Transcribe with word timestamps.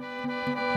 La 0.00 0.69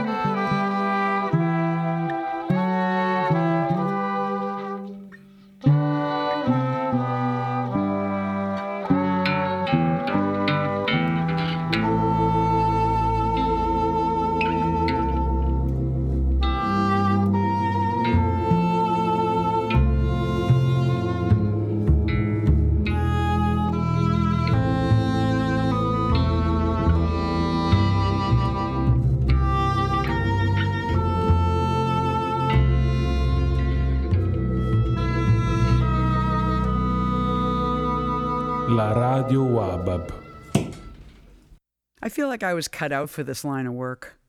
feel 42.13 42.27
like 42.27 42.43
I 42.43 42.53
was 42.53 42.67
cut 42.67 42.91
out 42.91 43.09
for 43.09 43.23
this 43.23 43.43
line 43.43 43.65
of 43.65 43.73
work. 43.73 44.19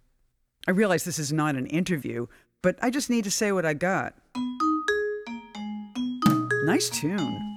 I 0.66 0.70
realize 0.70 1.04
this 1.04 1.18
is 1.18 1.32
not 1.32 1.54
an 1.54 1.66
interview, 1.66 2.26
but 2.62 2.76
I 2.80 2.88
just 2.88 3.10
need 3.10 3.24
to 3.24 3.30
say 3.30 3.52
what 3.52 3.66
I 3.66 3.74
got. 3.74 4.14
Nice 6.64 6.88
tune. 6.88 7.53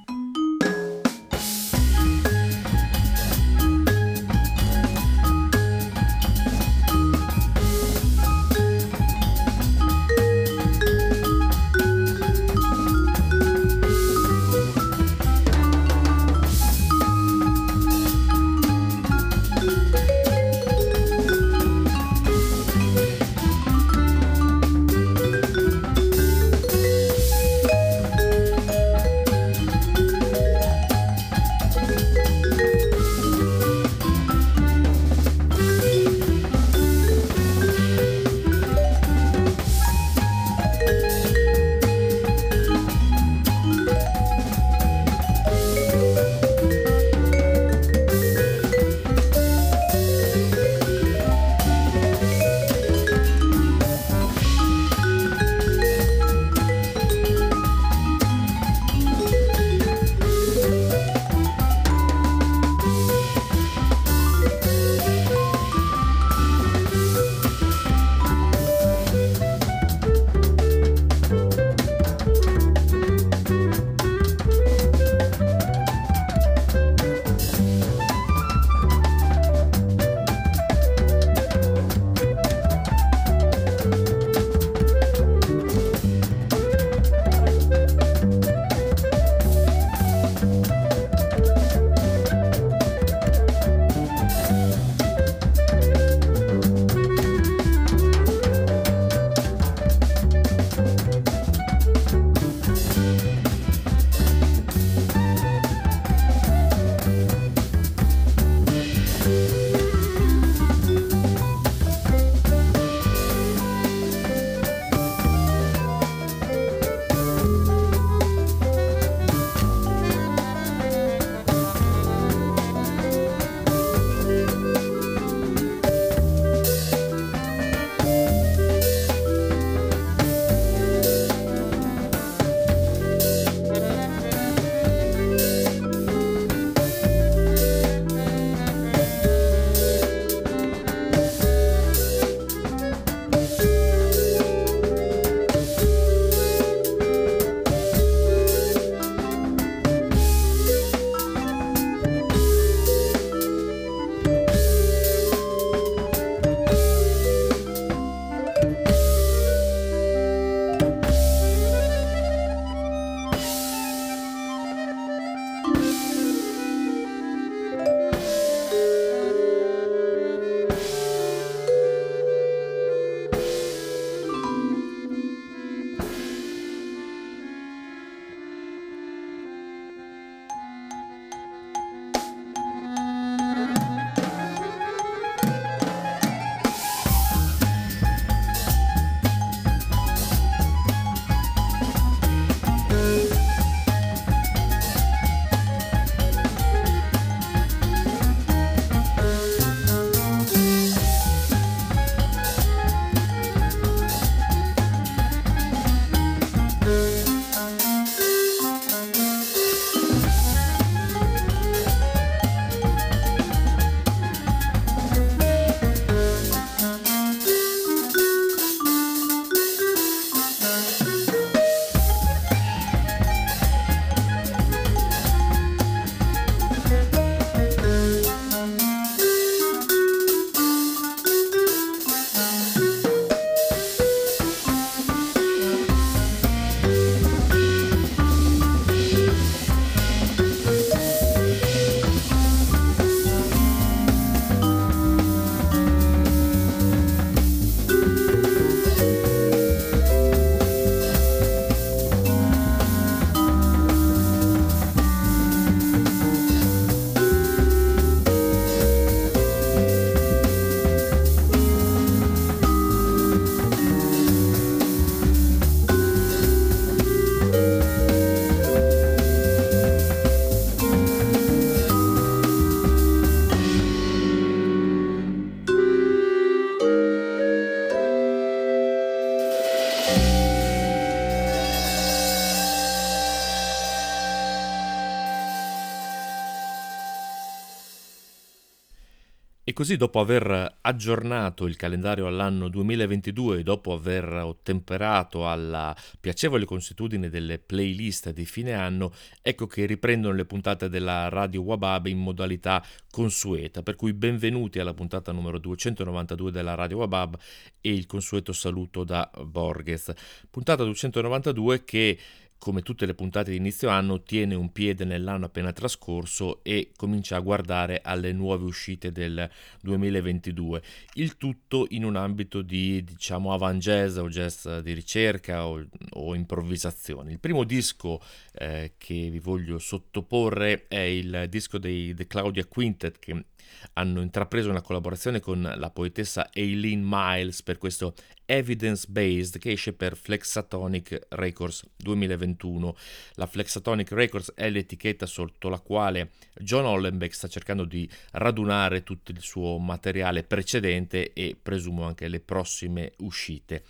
Così 289.73 289.97
dopo 289.97 290.21
aver 290.21 290.77
aggiornato 290.79 291.65
il 291.65 291.75
calendario 291.75 292.25
all'anno 292.25 292.69
2022 292.69 293.59
e 293.59 293.63
dopo 293.63 293.91
aver 293.91 294.31
ottemperato 294.31 295.49
alla 295.49 295.93
piacevole 296.21 296.63
consuetudine 296.63 297.29
delle 297.29 297.59
playlist 297.59 298.31
di 298.31 298.45
fine 298.45 298.73
anno, 298.73 299.13
ecco 299.41 299.67
che 299.67 299.85
riprendono 299.85 300.33
le 300.33 300.45
puntate 300.45 300.87
della 300.87 301.27
Radio 301.27 301.63
Wabab 301.63 302.05
in 302.05 302.17
modalità 302.17 302.81
consueta, 303.11 303.83
per 303.83 303.97
cui 303.97 304.13
benvenuti 304.13 304.79
alla 304.79 304.93
puntata 304.93 305.33
numero 305.33 305.59
292 305.59 306.49
della 306.49 306.75
Radio 306.75 306.97
Wabab 306.99 307.37
e 307.81 307.91
il 307.91 308.05
consueto 308.05 308.53
saluto 308.53 309.03
da 309.03 309.29
Borges. 309.43 310.13
Puntata 310.49 310.83
292 310.83 311.83
che 311.83 312.17
come 312.57 312.81
tutte 312.81 313.05
le 313.05 313.13
puntate 313.13 313.51
di 313.51 313.57
inizio 313.57 313.89
anno, 313.89 314.23
tiene 314.23 314.55
un 314.55 314.71
piede 314.71 315.05
nell'anno 315.05 315.45
appena 315.45 315.71
trascorso 315.71 316.63
e 316.63 316.91
comincia 316.95 317.35
a 317.35 317.39
guardare 317.39 318.01
alle 318.03 318.31
nuove 318.33 318.65
uscite 318.65 319.11
del 319.11 319.49
2022. 319.81 320.81
Il 321.13 321.37
tutto 321.37 321.85
in 321.89 322.03
un 322.03 322.15
ambito 322.15 322.61
di, 322.61 323.03
diciamo, 323.03 323.53
avant 323.53 323.79
jazz 323.79 324.17
o 324.17 324.27
jazz 324.27 324.67
di 324.67 324.93
ricerca 324.93 325.67
o, 325.67 325.85
o 326.11 326.35
improvvisazione. 326.35 327.31
Il 327.31 327.39
primo 327.39 327.63
disco 327.63 328.21
eh, 328.53 328.93
che 328.97 329.29
vi 329.29 329.39
voglio 329.39 329.77
sottoporre 329.79 330.87
è 330.87 330.99
il 330.99 331.45
disco 331.49 331.77
dei 331.77 332.13
The 332.13 332.27
Claudia 332.27 332.65
Quintet 332.65 333.19
che 333.19 333.45
hanno 333.93 334.21
intrapreso 334.21 334.69
una 334.69 334.81
collaborazione 334.81 335.39
con 335.39 335.73
la 335.75 335.89
poetessa 335.89 336.49
Aileen 336.53 337.01
Miles 337.03 337.63
per 337.63 337.77
questo 337.77 338.13
Evidence 338.45 339.05
Based 339.09 339.59
che 339.59 339.71
esce 339.71 339.93
per 339.93 340.15
Flexatonic 340.15 341.27
Records 341.29 341.85
2021. 341.97 342.95
La 343.35 343.45
Flexatonic 343.45 344.11
Records 344.11 344.53
è 344.55 344.69
l'etichetta 344.69 345.25
sotto 345.25 345.69
la 345.69 345.79
quale 345.79 346.31
John 346.59 346.85
Hollenbeck 346.85 347.33
sta 347.33 347.47
cercando 347.47 347.83
di 347.83 348.09
radunare 348.31 349.03
tutto 349.03 349.31
il 349.31 349.41
suo 349.41 349.77
materiale 349.77 350.43
precedente 350.43 351.33
e 351.33 351.57
presumo 351.61 352.03
anche 352.03 352.27
le 352.27 352.39
prossime 352.39 353.11
uscite. 353.17 353.83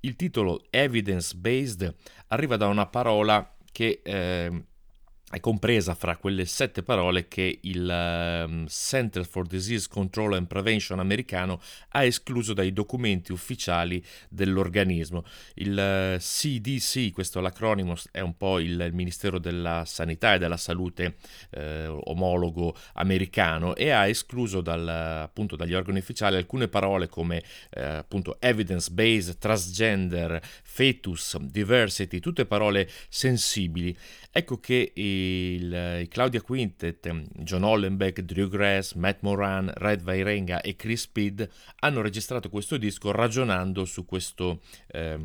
Il 0.00 0.16
titolo 0.16 0.64
Evidence 0.70 1.34
Based 1.36 1.94
arriva 2.28 2.56
da 2.56 2.68
una 2.68 2.86
parola 2.86 3.54
che 3.72 4.00
eh, 4.02 4.64
è 5.30 5.40
compresa 5.40 5.94
fra 5.94 6.16
quelle 6.16 6.46
sette 6.46 6.82
parole 6.82 7.28
che 7.28 7.58
il 7.62 8.44
um, 8.46 8.66
Center 8.66 9.26
for 9.26 9.46
Disease 9.46 9.86
Control 9.86 10.34
and 10.34 10.46
Prevention 10.46 11.00
americano 11.00 11.60
ha 11.90 12.02
escluso 12.02 12.54
dai 12.54 12.72
documenti 12.72 13.30
ufficiali 13.32 14.02
dell'organismo. 14.30 15.24
Il 15.54 15.76
uh, 15.76 16.14
eh, 16.14 16.16
CDC, 16.18 17.12
questo 17.12 17.40
l'acronimo 17.40 17.94
è 18.10 18.20
un 18.20 18.38
po' 18.38 18.58
il 18.58 18.88
Ministero 18.92 19.38
della 19.38 19.84
Sanità 19.84 20.34
e 20.34 20.38
della 20.38 20.56
Salute 20.56 21.16
eh, 21.50 21.86
omologo 21.86 22.74
americano 22.94 23.74
e 23.76 23.90
ha 23.90 24.06
escluso 24.06 24.62
dal, 24.62 24.88
appunto, 24.88 25.56
dagli 25.56 25.74
organi 25.74 25.98
ufficiali 25.98 26.36
alcune 26.36 26.68
parole 26.68 27.08
come 27.08 27.42
eh, 27.70 27.82
appunto 27.82 28.40
evidence 28.40 28.90
based, 28.90 29.36
transgender, 29.36 30.40
fetus, 30.62 31.36
diversity, 31.38 32.18
tutte 32.18 32.46
parole 32.46 32.88
sensibili. 33.10 33.94
Ecco 34.38 34.60
che 34.60 34.92
il, 34.94 35.98
il 36.00 36.06
Claudia 36.08 36.40
Quintet, 36.40 37.08
John 37.38 37.64
Hollenbeck, 37.64 38.20
Drew 38.20 38.48
Grass, 38.48 38.92
Matt 38.92 39.22
Moran, 39.22 39.68
Red 39.74 40.02
Vairenga 40.02 40.60
e 40.60 40.76
Chris 40.76 41.00
Speed 41.02 41.50
hanno 41.80 42.02
registrato 42.02 42.48
questo 42.48 42.76
disco 42.76 43.10
ragionando 43.10 43.84
su 43.84 44.04
questo 44.04 44.60
eh, 44.86 45.18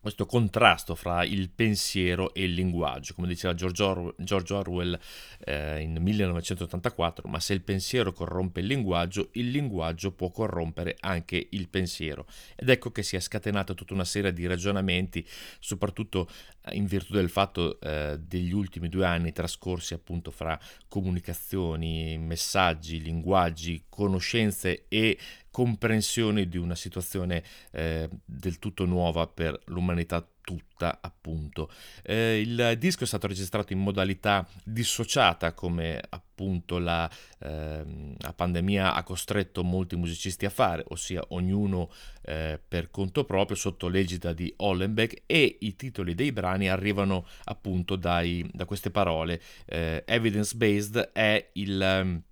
questo 0.00 0.24
contrasto 0.24 0.94
fra 0.94 1.24
il 1.24 1.50
pensiero 1.50 2.32
e 2.32 2.44
il 2.44 2.54
linguaggio, 2.54 3.12
come 3.14 3.28
diceva 3.28 3.52
George, 3.52 3.82
Or- 3.82 4.14
George 4.16 4.54
Orwell 4.54 4.98
eh, 5.44 5.80
in 5.80 5.98
1984, 6.00 7.28
ma 7.28 7.38
se 7.38 7.52
il 7.52 7.60
pensiero 7.60 8.12
corrompe 8.12 8.60
il 8.60 8.66
linguaggio, 8.66 9.28
il 9.32 9.50
linguaggio 9.50 10.12
può 10.12 10.30
corrompere 10.30 10.96
anche 11.00 11.48
il 11.50 11.68
pensiero. 11.68 12.26
Ed 12.56 12.70
ecco 12.70 12.90
che 12.90 13.02
si 13.02 13.16
è 13.16 13.20
scatenata 13.20 13.74
tutta 13.74 13.92
una 13.92 14.06
serie 14.06 14.32
di 14.32 14.46
ragionamenti, 14.46 15.26
soprattutto 15.58 16.28
in 16.72 16.86
virtù 16.86 17.12
del 17.12 17.28
fatto 17.28 17.78
eh, 17.80 18.18
degli 18.18 18.52
ultimi 18.52 18.88
due 18.88 19.04
anni 19.04 19.32
trascorsi 19.32 19.92
appunto 19.92 20.30
fra 20.30 20.58
comunicazioni, 20.88 22.16
messaggi, 22.18 23.02
linguaggi, 23.02 23.84
conoscenze 23.88 24.84
e 24.88 25.18
comprensione 25.60 26.48
di 26.48 26.56
una 26.56 26.74
situazione 26.74 27.42
eh, 27.72 28.08
del 28.24 28.58
tutto 28.58 28.86
nuova 28.86 29.26
per 29.26 29.60
l'umanità 29.66 30.26
tutta, 30.40 31.00
appunto. 31.02 31.70
Eh, 32.02 32.40
il 32.40 32.76
disco 32.78 33.04
è 33.04 33.06
stato 33.06 33.26
registrato 33.26 33.74
in 33.74 33.78
modalità 33.80 34.48
dissociata, 34.64 35.52
come 35.52 36.00
appunto 36.08 36.78
la, 36.78 37.10
eh, 37.40 38.14
la, 38.16 38.32
pandemia 38.32 38.94
ha 38.94 39.02
costretto 39.02 39.62
molti 39.62 39.96
musicisti 39.96 40.46
a 40.46 40.50
fare, 40.50 40.82
ossia 40.88 41.22
ognuno 41.28 41.90
eh, 42.22 42.58
per 42.66 42.90
conto 42.90 43.24
proprio 43.24 43.54
sotto 43.54 43.88
l'egida 43.88 44.32
di 44.32 44.50
Hollenbeck 44.56 45.24
e 45.26 45.58
i 45.60 45.76
titoli 45.76 46.14
dei 46.14 46.32
brani 46.32 46.70
arrivano 46.70 47.26
appunto 47.44 47.96
dai, 47.96 48.48
da 48.50 48.64
queste 48.64 48.90
parole. 48.90 49.42
Eh, 49.66 50.04
Evidence 50.06 50.56
Based 50.56 51.10
è 51.12 51.50
il 51.52 52.22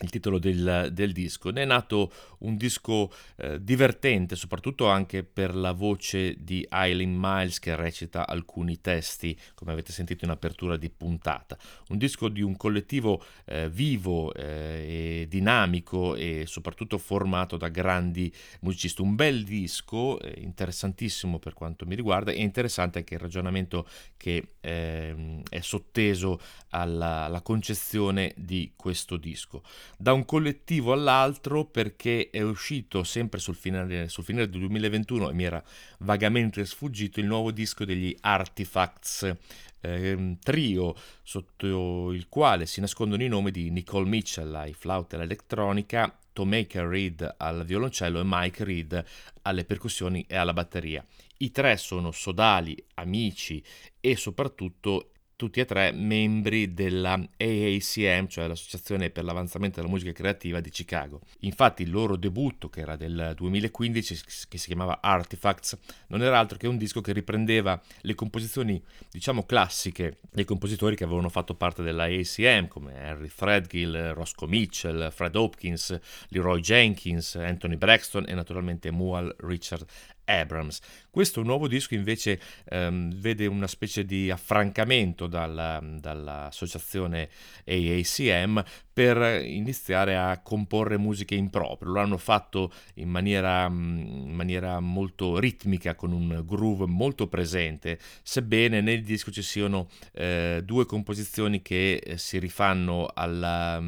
il 0.00 0.10
titolo 0.10 0.38
del, 0.38 0.90
del, 0.92 1.12
disco. 1.12 1.50
Ne 1.50 1.62
è 1.62 1.64
nato 1.64 2.12
un 2.38 2.56
disco 2.56 3.12
eh, 3.36 3.62
divertente, 3.62 4.36
soprattutto 4.36 4.88
anche 4.88 5.24
per 5.24 5.54
la 5.54 5.72
voce 5.72 6.36
di 6.38 6.66
Eileen 6.70 7.14
Miles 7.18 7.58
che 7.58 7.74
recita 7.74 8.26
alcuni 8.26 8.80
testi, 8.80 9.36
come 9.54 9.72
avete 9.72 9.92
sentito 9.92 10.24
in 10.24 10.30
apertura 10.30 10.76
di 10.76 10.90
puntata. 10.90 11.58
Un 11.88 11.98
disco 11.98 12.28
di 12.28 12.42
un 12.42 12.56
collettivo 12.56 13.24
eh, 13.46 13.68
vivo 13.68 14.32
eh, 14.34 15.22
e 15.22 15.26
dinamico 15.28 16.14
e 16.14 16.44
soprattutto 16.46 16.98
formato 16.98 17.56
da 17.56 17.68
grandi 17.68 18.32
musicisti. 18.60 19.02
Un 19.02 19.14
bel 19.14 19.44
disco, 19.44 20.20
eh, 20.20 20.40
interessantissimo 20.40 21.38
per 21.38 21.54
quanto 21.54 21.86
mi 21.86 21.94
riguarda 21.94 22.30
e 22.30 22.40
interessante 22.40 22.98
anche 22.98 23.14
il 23.14 23.20
ragionamento 23.20 23.88
che 24.16 24.54
ehm, 24.60 25.42
è 25.48 25.60
sotteso 25.60 26.40
alla, 26.70 27.24
alla 27.24 27.40
concezione 27.40 28.32
di 28.36 28.72
questo 28.76 29.16
disco 29.16 29.62
da 29.96 30.12
un 30.12 30.24
collettivo 30.24 30.92
all'altro 30.92 31.64
perché 31.64 32.30
è 32.30 32.42
uscito 32.42 33.04
sempre 33.04 33.38
sul 33.40 33.54
finale, 33.54 34.08
sul 34.08 34.24
finale 34.24 34.48
del 34.48 34.60
2021 34.60 35.30
e 35.30 35.32
mi 35.32 35.44
era 35.44 35.62
vagamente 35.98 36.64
sfuggito 36.64 37.20
il 37.20 37.26
nuovo 37.26 37.50
disco 37.50 37.84
degli 37.84 38.14
Artifacts, 38.20 39.34
eh, 39.80 40.36
trio 40.42 40.94
sotto 41.22 42.12
il 42.12 42.28
quale 42.28 42.66
si 42.66 42.80
nascondono 42.80 43.22
i 43.22 43.28
nomi 43.28 43.50
di 43.50 43.70
Nicole 43.70 44.08
Mitchell 44.08 44.54
ai 44.54 44.74
flauta 44.74 45.16
e 45.16 45.18
all'elettronica, 45.20 46.16
Tomeka 46.32 46.86
Reed 46.86 47.34
al 47.36 47.64
violoncello 47.64 48.20
e 48.20 48.24
Mike 48.24 48.64
Reed 48.64 49.04
alle 49.42 49.64
percussioni 49.64 50.24
e 50.28 50.36
alla 50.36 50.52
batteria. 50.52 51.04
I 51.38 51.50
tre 51.50 51.76
sono 51.76 52.12
sodali, 52.12 52.76
amici 52.94 53.62
e 54.00 54.16
soprattutto 54.16 55.10
tutti 55.38 55.60
e 55.60 55.64
tre 55.64 55.92
membri 55.92 56.74
della 56.74 57.12
AACM, 57.12 58.26
cioè 58.26 58.48
l'Associazione 58.48 59.10
per 59.10 59.22
l'Avanzamento 59.22 59.76
della 59.76 59.88
Musica 59.88 60.10
Creativa 60.10 60.58
di 60.58 60.68
Chicago. 60.68 61.20
Infatti 61.42 61.84
il 61.84 61.92
loro 61.92 62.16
debutto, 62.16 62.68
che 62.68 62.80
era 62.80 62.96
del 62.96 63.34
2015, 63.36 64.20
che 64.48 64.58
si 64.58 64.66
chiamava 64.66 64.98
Artifacts, 65.00 65.78
non 66.08 66.24
era 66.24 66.40
altro 66.40 66.58
che 66.58 66.66
un 66.66 66.76
disco 66.76 67.00
che 67.00 67.12
riprendeva 67.12 67.80
le 68.00 68.16
composizioni, 68.16 68.82
diciamo, 69.12 69.46
classiche 69.46 70.18
dei 70.28 70.44
compositori 70.44 70.96
che 70.96 71.04
avevano 71.04 71.28
fatto 71.28 71.54
parte 71.54 71.84
della 71.84 72.06
AACM, 72.06 72.66
come 72.66 72.94
Henry 72.94 73.30
Threadgill, 73.32 74.14
Roscoe 74.14 74.48
Mitchell, 74.48 75.12
Fred 75.12 75.36
Hopkins, 75.36 75.96
Leroy 76.30 76.58
Jenkins, 76.58 77.36
Anthony 77.36 77.76
Braxton 77.76 78.24
e 78.26 78.34
naturalmente 78.34 78.90
Mual 78.90 79.32
Richard 79.38 79.86
Abrams. 80.28 80.80
Questo 81.10 81.42
nuovo 81.42 81.66
disco 81.66 81.94
invece 81.94 82.38
ehm, 82.68 83.12
vede 83.18 83.46
una 83.46 83.66
specie 83.66 84.04
di 84.04 84.30
affrancamento 84.30 85.26
dalla, 85.26 85.80
dall'associazione 85.82 87.28
AACM 87.66 88.62
per 88.98 89.44
iniziare 89.44 90.16
a 90.16 90.40
comporre 90.42 90.96
musiche 90.96 91.36
in 91.36 91.50
proprio. 91.50 91.92
Lo 91.92 92.00
hanno 92.00 92.16
fatto 92.16 92.72
in 92.94 93.08
maniera, 93.08 93.66
in 93.66 94.34
maniera 94.34 94.80
molto 94.80 95.38
ritmica, 95.38 95.94
con 95.94 96.10
un 96.10 96.42
groove 96.44 96.86
molto 96.86 97.28
presente, 97.28 98.00
sebbene 98.24 98.80
nel 98.80 99.04
disco 99.04 99.30
ci 99.30 99.42
siano 99.42 99.88
eh, 100.14 100.62
due 100.64 100.84
composizioni 100.84 101.62
che 101.62 102.00
eh, 102.04 102.18
si 102.18 102.40
rifanno 102.40 103.08
alla, 103.14 103.80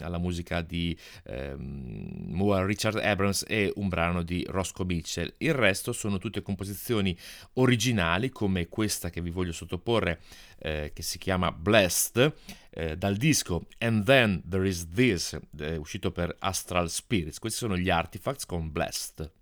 alla 0.00 0.18
musica 0.18 0.62
di 0.62 0.98
eh, 1.26 1.54
Richard 2.64 2.96
Abrams 2.96 3.44
e 3.46 3.72
un 3.76 3.86
brano 3.86 4.24
di 4.24 4.44
Roscoe 4.48 4.84
Mitchell. 4.84 5.32
Il 5.38 5.54
resto 5.54 5.92
sono 5.92 6.18
tutte 6.18 6.42
composizioni 6.42 7.16
originali, 7.52 8.30
come 8.30 8.66
questa 8.66 9.10
che 9.10 9.20
vi 9.20 9.30
voglio 9.30 9.52
sottoporre, 9.52 10.18
eh, 10.58 10.92
che 10.94 11.02
si 11.02 11.18
chiama 11.18 11.52
Blessed 11.52 12.34
eh, 12.70 12.96
dal 12.96 13.16
disco 13.16 13.66
And 13.78 14.04
Then 14.04 14.42
There 14.48 14.66
Is 14.66 14.88
This, 14.90 15.38
eh, 15.58 15.76
uscito 15.76 16.10
per 16.10 16.34
Astral 16.38 16.90
Spirits. 16.90 17.38
Questi 17.38 17.58
sono 17.58 17.76
gli 17.76 17.90
artifacts 17.90 18.46
con 18.46 18.70
Blessed. 18.70 19.32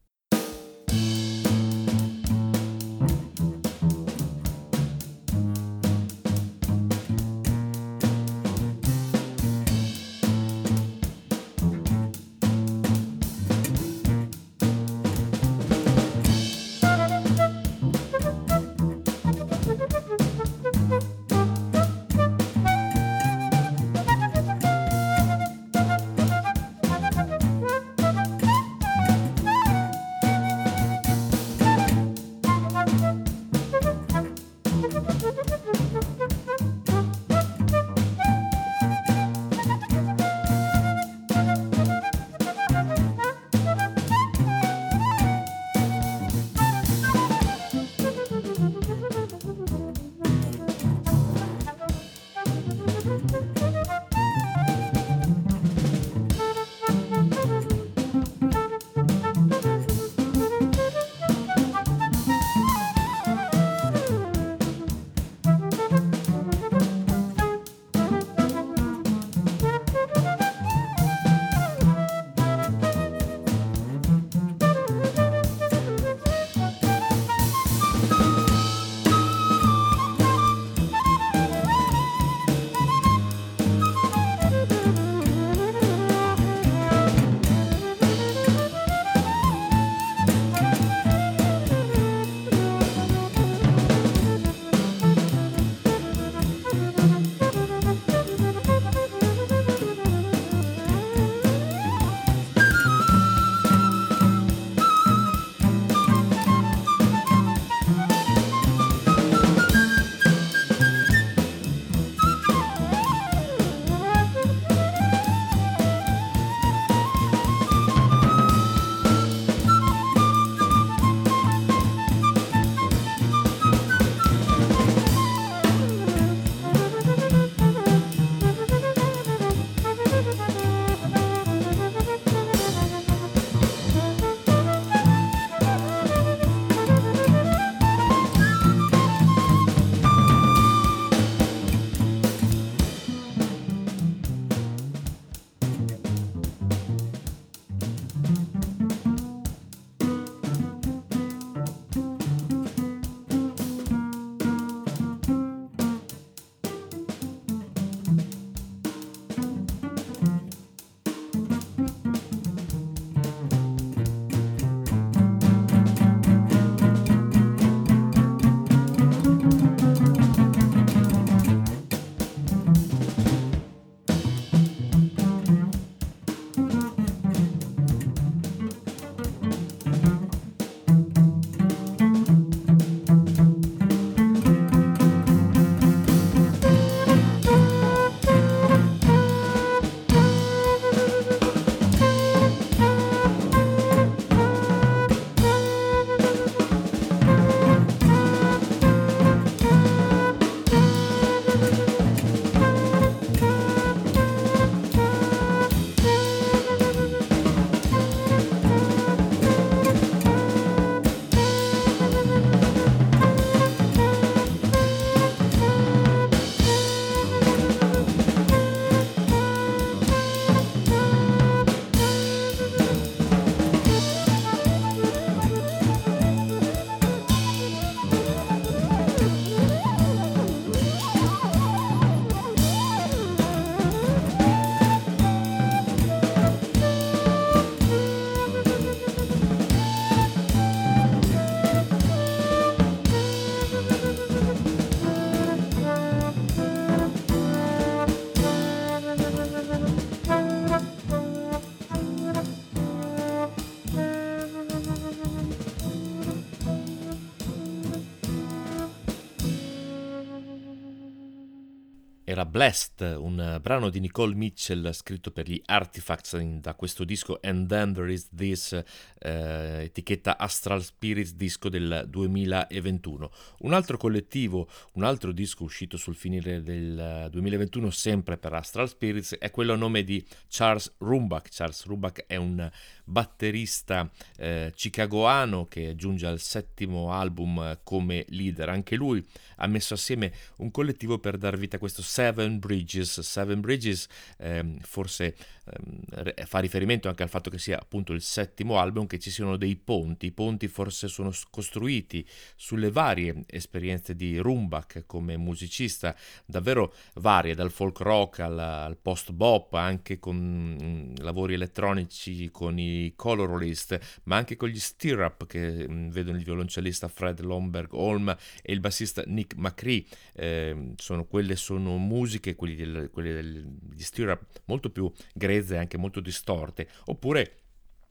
Blessed, 262.55 263.17
un 263.19 263.59
brano 263.61 263.91
di 263.91 263.99
Nicole 263.99 264.37
Mitchell 264.37 264.93
scritto 264.93 265.33
per 265.33 265.49
gli 265.49 265.61
Artifacts 265.65 266.39
da 266.39 266.77
questo 266.77 267.03
disco 267.03 267.41
And 267.43 267.67
Then 267.67 267.93
There 267.93 268.13
Is 268.13 268.29
This, 268.33 268.81
eh, 269.19 269.83
etichetta 269.83 270.39
Astral 270.39 270.81
Spirits 270.81 271.35
disco 271.35 271.69
del 271.69 272.05
2021. 272.09 273.33
Un 273.63 273.73
altro 273.73 273.97
collettivo, 273.97 274.69
un 274.93 275.03
altro 275.03 275.33
disco 275.33 275.65
uscito 275.65 275.97
sul 275.97 276.15
finire 276.15 276.63
del 276.63 277.27
2021 277.33 277.91
sempre 277.91 278.39
per 278.39 278.53
Astral 278.53 278.89
Spirits 278.89 279.35
è 279.35 279.51
quello 279.51 279.73
a 279.73 279.77
nome 279.77 280.05
di 280.05 280.25
Charles 280.49 280.95
Rumbach. 280.99 281.49
Charles 281.51 281.85
Rumbach 281.87 282.25
è 282.25 282.37
un 282.37 282.71
batterista 283.05 284.11
eh, 284.37 284.73
chicagoano 284.75 285.67
che 285.67 285.95
giunge 285.95 286.27
al 286.27 286.41
settimo 286.41 287.13
album 287.13 287.79
come 287.83 288.25
leader. 288.31 288.69
Anche 288.71 288.97
lui 288.97 289.25
ha 289.57 289.67
messo 289.67 289.95
assieme 289.95 290.33
un 290.59 290.71
collettivo 290.71 291.19
per 291.19 291.37
dar 291.37 291.57
vita 291.57 291.77
a 291.77 291.79
questo 291.79 292.03
Seven 292.03 292.59
Bridges. 292.59 293.21
Seven 293.21 293.61
Bridges 293.61 294.09
ehm, 294.39 294.79
forse 294.81 295.37
ehm, 295.65 296.33
fa 296.47 296.59
riferimento 296.59 297.09
anche 297.09 297.23
al 297.23 297.29
fatto 297.29 297.51
che 297.51 297.59
sia 297.59 297.79
appunto 297.79 298.13
il 298.13 298.23
settimo 298.23 298.79
album, 298.79 299.07
che 299.07 299.19
ci 299.19 299.31
siano 299.31 299.57
dei 299.57 299.77
ponti. 299.77 300.27
I 300.27 300.33
ponti 300.33 300.69
forse 300.69 301.09
sono 301.09 301.33
costruiti 301.51 302.27
sulle 302.57 302.91
varie 302.91 303.45
esperienze 303.47 304.17
di 304.17 304.39
Rumbach 304.39 305.05
come 305.07 305.37
musicista, 305.37 306.17
davvero 306.47 306.95
varie, 307.15 307.55
dal 307.55 307.71
folk 307.71 308.01
rock 308.01 308.41
al, 308.41 308.59
al 308.59 308.97
post 308.97 309.33
bop, 309.33 309.75
anche 309.75 310.19
con 310.19 310.37
mh, 310.37 310.85
mm, 310.85 311.15
lavori 311.19 311.55
elettronici 311.55 312.51
con 312.51 312.79
i 312.79 312.94
colorlist, 313.17 314.21
ma 314.25 314.37
anche 314.37 314.57
con 314.57 314.69
gli 314.69 314.79
stirrup 314.79 315.47
che 315.47 315.89
mh, 315.89 315.93
mm, 315.93 316.09
vedono 316.11 316.37
il 316.37 316.45
violoncellista 316.45 317.09
Fred 317.09 317.41
Lomberg 317.41 317.93
Holm 317.93 318.37
e 318.63 318.73
il 318.73 318.81
bassista 318.81 319.23
Nick 319.27 319.57
McCree. 319.57 320.05
Eh, 320.35 320.93
sono, 320.97 321.25
quelle 321.25 321.57
sono 321.57 321.97
musiche, 321.99 322.55
quelli 322.55 322.77
del, 322.77 323.11
quelle 323.13 323.33
degli 323.33 324.03
stirrup 324.03 324.43
molto 324.67 324.91
più 324.91 325.11
grezze 325.33 325.75
e 325.75 325.79
anche 325.79 325.97
molto 325.97 326.21
distorte, 326.21 326.89
oppure 327.07 327.59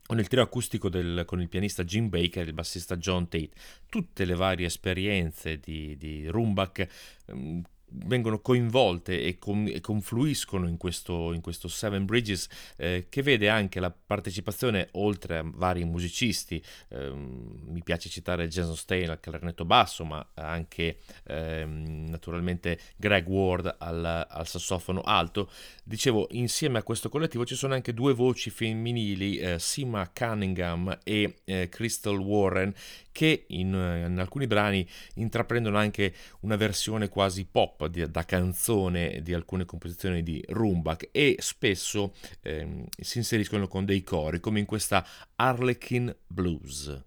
con 0.05 0.19
il 0.19 0.27
trio 0.27 0.43
acustico 0.43 0.89
del, 0.89 1.23
con 1.25 1.41
il 1.41 1.47
pianista 1.47 1.83
Jim 1.83 2.09
Baker 2.09 2.43
e 2.43 2.47
il 2.47 2.53
bassista 2.53 2.97
John 2.97 3.27
Tate. 3.29 3.51
Tutte 3.89 4.25
le 4.25 4.35
varie 4.35 4.65
esperienze 4.65 5.59
di, 5.59 5.95
di 5.97 6.27
Rumbach 6.27 6.87
mm, 7.31 7.61
vengono 8.05 8.39
coinvolte 8.39 9.21
e, 9.21 9.37
con, 9.37 9.67
e 9.67 9.79
confluiscono 9.81 10.67
in 10.67 10.77
questo, 10.77 11.33
in 11.33 11.41
questo, 11.41 11.67
Seven 11.67 12.05
Bridges 12.05 12.47
eh, 12.77 13.07
che 13.09 13.21
vede 13.21 13.49
anche 13.49 13.79
la 13.79 13.91
partecipazione 13.91 14.89
oltre 14.93 15.37
a 15.37 15.43
vari 15.45 15.83
musicisti 15.85 16.61
eh, 16.89 17.11
mi 17.11 17.81
piace 17.83 18.09
citare 18.09 18.47
Jason 18.47 18.75
Stein 18.75 19.09
al 19.09 19.19
clarinetto 19.19 19.65
basso 19.65 20.05
ma 20.05 20.25
anche 20.33 20.97
eh, 21.25 21.65
naturalmente 21.65 22.79
Greg 22.95 23.27
Ward 23.27 23.75
al, 23.77 24.25
al, 24.29 24.47
sassofono 24.47 25.01
alto. 25.01 25.49
Dicevo 25.83 26.27
insieme 26.31 26.79
a 26.79 26.83
questo 26.83 27.09
collettivo 27.09 27.45
ci 27.45 27.55
sono 27.55 27.73
anche 27.73 27.93
due 27.93 28.13
voci 28.13 28.49
femminili 28.49 29.37
eh, 29.37 29.59
Sima 29.59 30.09
Cunningham 30.13 30.99
e 31.03 31.35
eh, 31.45 31.69
Crystal 31.69 32.17
Warren 32.17 32.73
che 33.13 33.45
in, 33.47 33.67
in, 33.67 34.19
alcuni 34.19 34.45
brani 34.47 34.85
intraprendono 35.15 35.77
anche 35.77 36.13
una 36.41 36.57
versione 36.57 37.07
quasi 37.07 37.45
pop 37.49 37.87
di, 37.87 38.09
da 38.11 38.25
canzone 38.25 39.21
di 39.21 39.33
alcune 39.33 39.63
composizioni 39.63 40.21
di 40.21 40.43
Rumbach 40.49 41.07
e 41.11 41.37
spesso 41.39 42.13
ehm, 42.41 42.83
si 42.99 43.19
inseriscono 43.19 43.69
con 43.69 43.85
dei 43.85 44.03
cori 44.03 44.41
come 44.41 44.59
in 44.59 44.65
questa 44.65 45.05
Harlequin 45.35 46.13
Blues. 46.27 47.01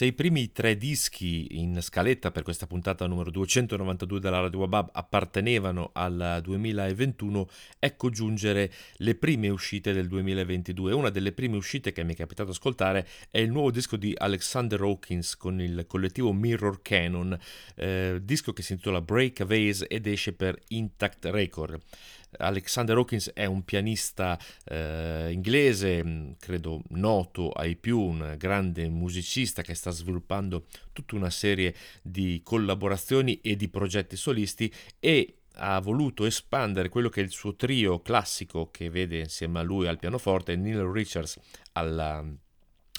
Se 0.00 0.06
i 0.06 0.14
primi 0.14 0.50
tre 0.50 0.78
dischi 0.78 1.60
in 1.60 1.78
scaletta 1.82 2.30
per 2.30 2.42
questa 2.42 2.66
puntata 2.66 3.06
numero 3.06 3.30
292 3.30 4.18
della 4.18 4.40
Radio 4.40 4.60
Wabab 4.60 4.88
appartenevano 4.92 5.90
al 5.92 6.40
2021, 6.42 7.46
ecco 7.78 8.08
giungere 8.08 8.72
le 8.94 9.14
prime 9.14 9.50
uscite 9.50 9.92
del 9.92 10.08
2022. 10.08 10.94
Una 10.94 11.10
delle 11.10 11.32
prime 11.32 11.58
uscite 11.58 11.92
che 11.92 12.02
mi 12.02 12.14
è 12.14 12.16
capitato 12.16 12.52
ascoltare 12.52 13.06
è 13.30 13.40
il 13.40 13.50
nuovo 13.50 13.70
disco 13.70 13.96
di 13.98 14.14
Alexander 14.16 14.80
Hawkins 14.80 15.36
con 15.36 15.60
il 15.60 15.84
collettivo 15.86 16.32
Mirror 16.32 16.80
Canon, 16.80 17.38
eh, 17.74 18.20
disco 18.22 18.54
che 18.54 18.62
si 18.62 18.72
intitola 18.72 19.02
Break 19.02 19.44
Vase 19.44 19.86
ed 19.86 20.06
esce 20.06 20.32
per 20.32 20.58
Intact 20.68 21.26
Record. 21.26 21.78
Alexander 22.38 22.96
Hawkins 22.96 23.32
è 23.34 23.44
un 23.44 23.64
pianista 23.64 24.38
eh, 24.64 25.30
inglese, 25.32 26.04
mm, 26.04 26.30
credo 26.38 26.82
noto 26.90 27.50
ai 27.50 27.76
più, 27.76 27.98
un 28.00 28.34
grande 28.38 28.88
musicista 28.88 29.62
che 29.62 29.74
sta 29.74 29.90
sviluppando 29.90 30.66
tutta 30.92 31.16
una 31.16 31.30
serie 31.30 31.74
di 32.02 32.40
collaborazioni 32.44 33.40
e 33.40 33.56
di 33.56 33.68
progetti 33.68 34.16
solisti 34.16 34.72
e 34.98 35.34
ha 35.54 35.80
voluto 35.80 36.24
espandere 36.24 36.88
quello 36.88 37.08
che 37.08 37.20
è 37.20 37.24
il 37.24 37.30
suo 37.30 37.56
trio 37.56 38.00
classico 38.00 38.70
che 38.70 38.88
vede 38.88 39.18
insieme 39.18 39.58
a 39.58 39.62
lui 39.62 39.86
al 39.86 39.98
pianoforte 39.98 40.56
Neil 40.56 40.84
Richards 40.84 41.38
alla 41.72 42.24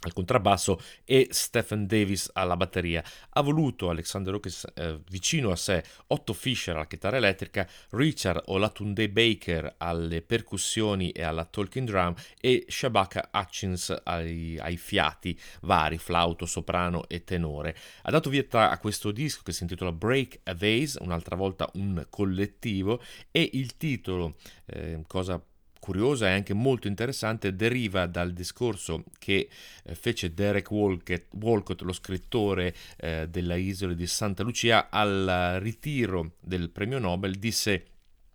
al 0.02 0.14
contrabbasso 0.14 0.82
e 1.06 1.28
Stephen 1.32 1.86
Davis 1.86 2.30
alla 2.34 2.58
batteria. 2.58 3.04
Ha 3.30 3.42
voluto 3.42 3.90
Alexander 3.90 4.34
Hawkins 4.34 4.68
eh, 4.74 5.00
vicino 5.10 5.52
a 5.52 5.56
sé 5.56 5.84
Otto 6.08 6.34
Fischer 6.34 6.76
alla 6.76 6.88
chitarra 6.88 7.18
elettrica, 7.18 7.68
Richard 7.92 8.44
Olatunde 8.46 9.10
Baker 9.10 9.76
alle 9.78 10.22
percussioni 10.22 11.12
e 11.12 11.24
alla 11.24 11.46
talking 11.46 11.88
drum 11.88 12.14
e 12.40 12.66
Shabaka 12.68 13.30
Hutchins 13.34 13.96
ai, 14.04 14.58
ai, 14.60 14.78
fiati 14.78 15.38
vari, 15.62 15.98
flauto, 15.98 16.46
soprano 16.46 17.08
e 17.08 17.24
tenore. 17.24 17.76
Ha 18.04 18.12
dato 18.12 18.30
vita 18.30 18.70
a 18.70 18.78
questo 18.80 19.12
disco 19.12 19.42
che 19.44 19.52
si 19.52 19.64
intitola 19.64 19.92
Break 19.92 20.40
a 20.44 20.54
Vase, 20.54 20.98
un'altra 21.02 21.36
volta 21.36 21.70
un 21.74 22.06
collettivo, 22.10 23.02
e 23.32 23.50
il 23.54 23.78
titolo, 23.78 24.36
eh, 24.66 25.04
cosa 25.08 25.42
curiosa 25.82 26.28
e 26.28 26.34
anche 26.34 26.54
molto 26.54 26.88
interessante 26.88 27.56
deriva 27.56 28.06
dal 28.06 28.32
discorso 28.32 29.04
che 29.18 29.50
eh, 29.84 29.96
fece 29.96 30.34
Derek 30.34 30.70
Walcott, 30.70 31.26
Walcott 31.42 31.82
lo 31.82 31.92
scrittore 31.92 32.74
eh, 32.98 33.28
della 33.28 33.56
isola 33.56 33.94
di 33.94 34.06
Santa 34.06 34.44
Lucia 34.44 34.90
al 34.92 35.58
ritiro 35.60 36.34
del 36.40 36.70
premio 36.70 37.00
Nobel 37.00 37.36
disse 37.36 37.86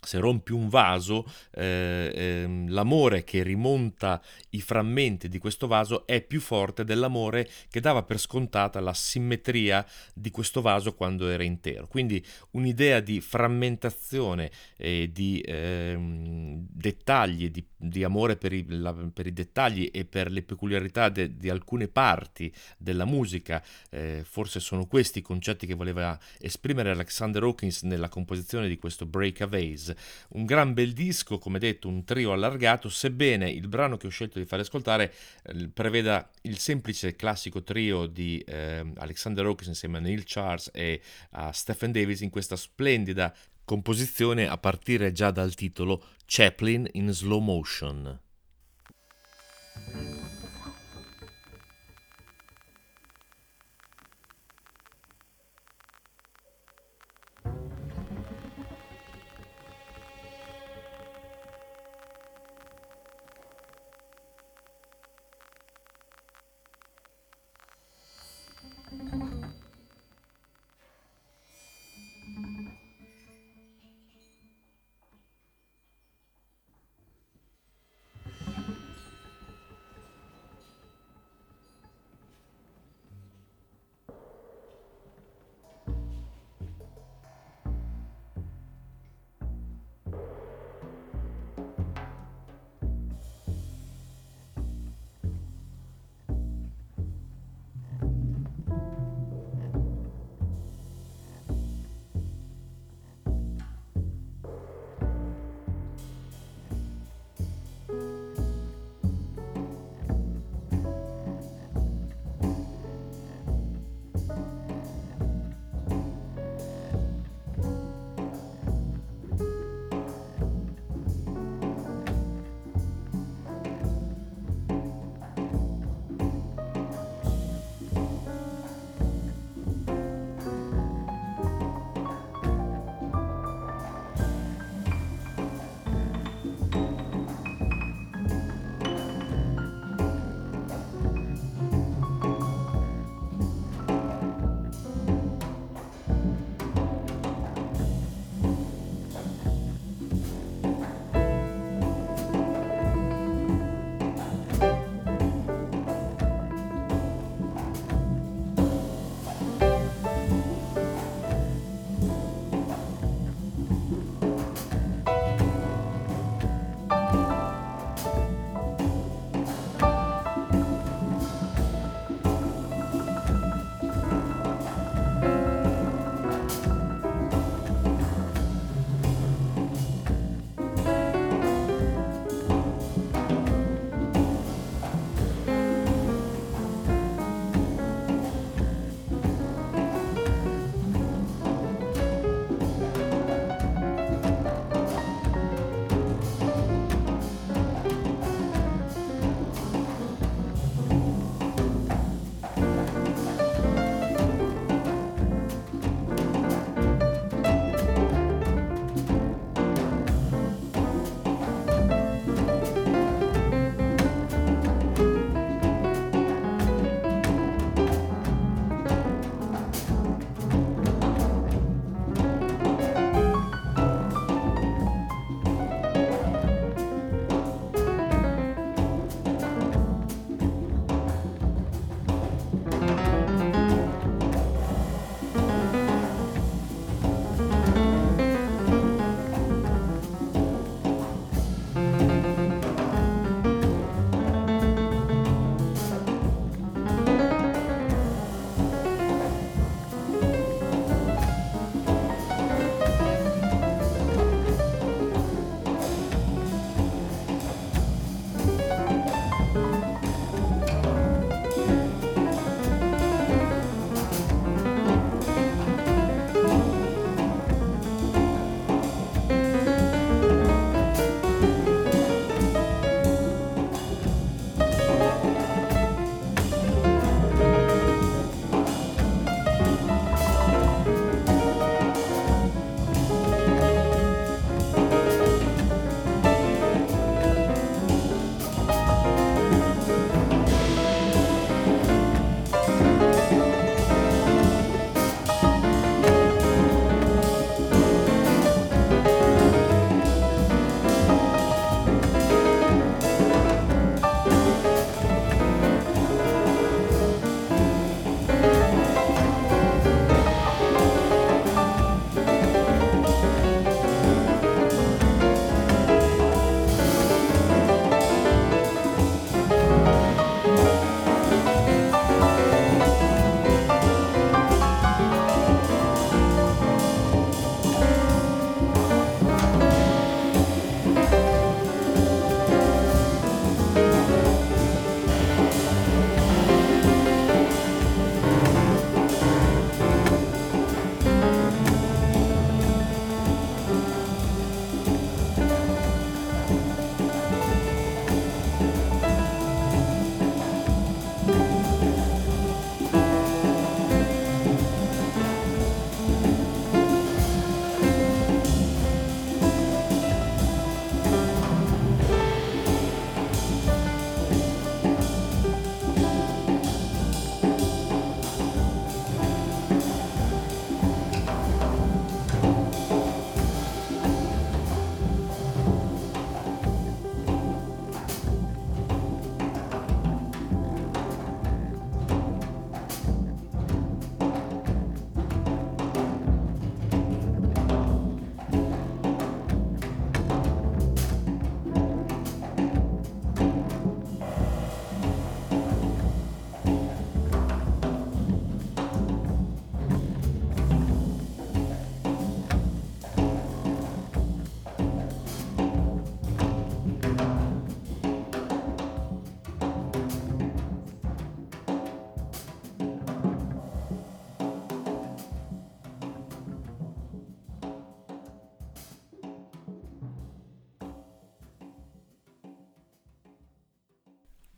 se 0.07 0.19
rompi 0.19 0.53
un 0.53 0.69
vaso, 0.69 1.27
eh, 1.53 2.13
eh, 2.15 2.65
l'amore 2.69 3.25
che 3.25 3.43
rimonta 3.43 4.23
i 4.51 4.61
frammenti 4.61 5.29
di 5.29 5.39
questo 5.39 5.67
vaso 5.67 6.07
è 6.07 6.23
più 6.23 6.41
forte 6.41 6.85
dell'amore 6.85 7.49
che 7.69 7.81
dava 7.81 8.05
per 8.05 8.19
scontata 8.19 8.81
la 8.81 8.95
simmetria 8.95 9.85
di 10.15 10.31
questo 10.31 10.61
vaso 10.61 10.95
quando 10.95 11.29
era 11.29 11.43
intero. 11.43 11.89
Quindi 11.89 12.25
un'idea 12.53 13.01
di 13.01 13.21
frammentazione 13.21 14.51
e 14.77 15.11
di 15.13 15.41
eh, 15.41 15.97
dettagli, 15.99 17.51
di, 17.51 17.67
di 17.77 18.05
amore 18.05 18.37
per 18.37 18.53
i, 18.53 18.65
la, 18.69 18.93
per 18.93 19.27
i, 19.27 19.33
dettagli 19.33 19.91
e 19.93 20.05
per 20.05 20.31
le 20.31 20.43
peculiarità 20.43 21.09
de, 21.09 21.37
di 21.37 21.51
alcune 21.51 21.89
parti 21.89 22.53
della 22.79 23.05
musica, 23.05 23.63
eh, 23.91 24.23
forse 24.25 24.61
sono 24.61 24.87
questi 24.87 25.19
i 25.19 25.23
concetti 25.23 25.67
che 25.67 25.75
voleva 25.75 26.19
esprimere 26.39 26.91
Alexander 26.91 27.43
Hawkins 27.43 27.83
nella 27.83 28.09
composizione 28.09 28.69
di 28.69 28.79
questo 28.79 29.07
Break 29.07 29.41
a 29.41 29.47
Vase 29.47 29.96
un 30.31 30.45
gran 30.45 30.75
bel 30.75 30.93
disco, 30.93 31.39
come 31.39 31.59
detto, 31.59 31.89
un 31.89 32.05
trio 32.05 32.33
allargato, 32.33 32.89
sebbene 32.89 33.51
il 33.51 33.69
brano 33.69 33.97
che 33.97 34.07
ho 34.07 34.11
scelto 34.11 34.39
di 34.39 34.45
fare 34.45 34.63
ascoltare 34.63 35.13
eh, 35.45 35.69
preveda 35.69 36.29
il 36.43 36.59
semplice 36.59 37.17
classico 37.17 37.63
trio 37.63 38.07
di 38.07 38.39
eh, 38.47 38.85
Alexander 38.97 39.45
Hawkins 39.45 39.69
insieme 39.69 39.99
a 39.99 40.01
Neil 40.01 40.23
Charles 40.25 40.71
e 40.73 41.01
a 41.31 41.53
Stephen 41.53 41.93
Davis 41.93 42.21
in 42.21 42.31
questa 42.31 42.57
splendida 42.57 43.35
composizione 43.65 44.47
a 44.47 44.57
partire 44.57 45.13
già 45.13 45.31
dal 45.31 45.55
titolo 45.55 46.03
Chaplin 46.25 46.89
in 46.93 47.11
slow 47.13 47.41
motion. 47.41 48.21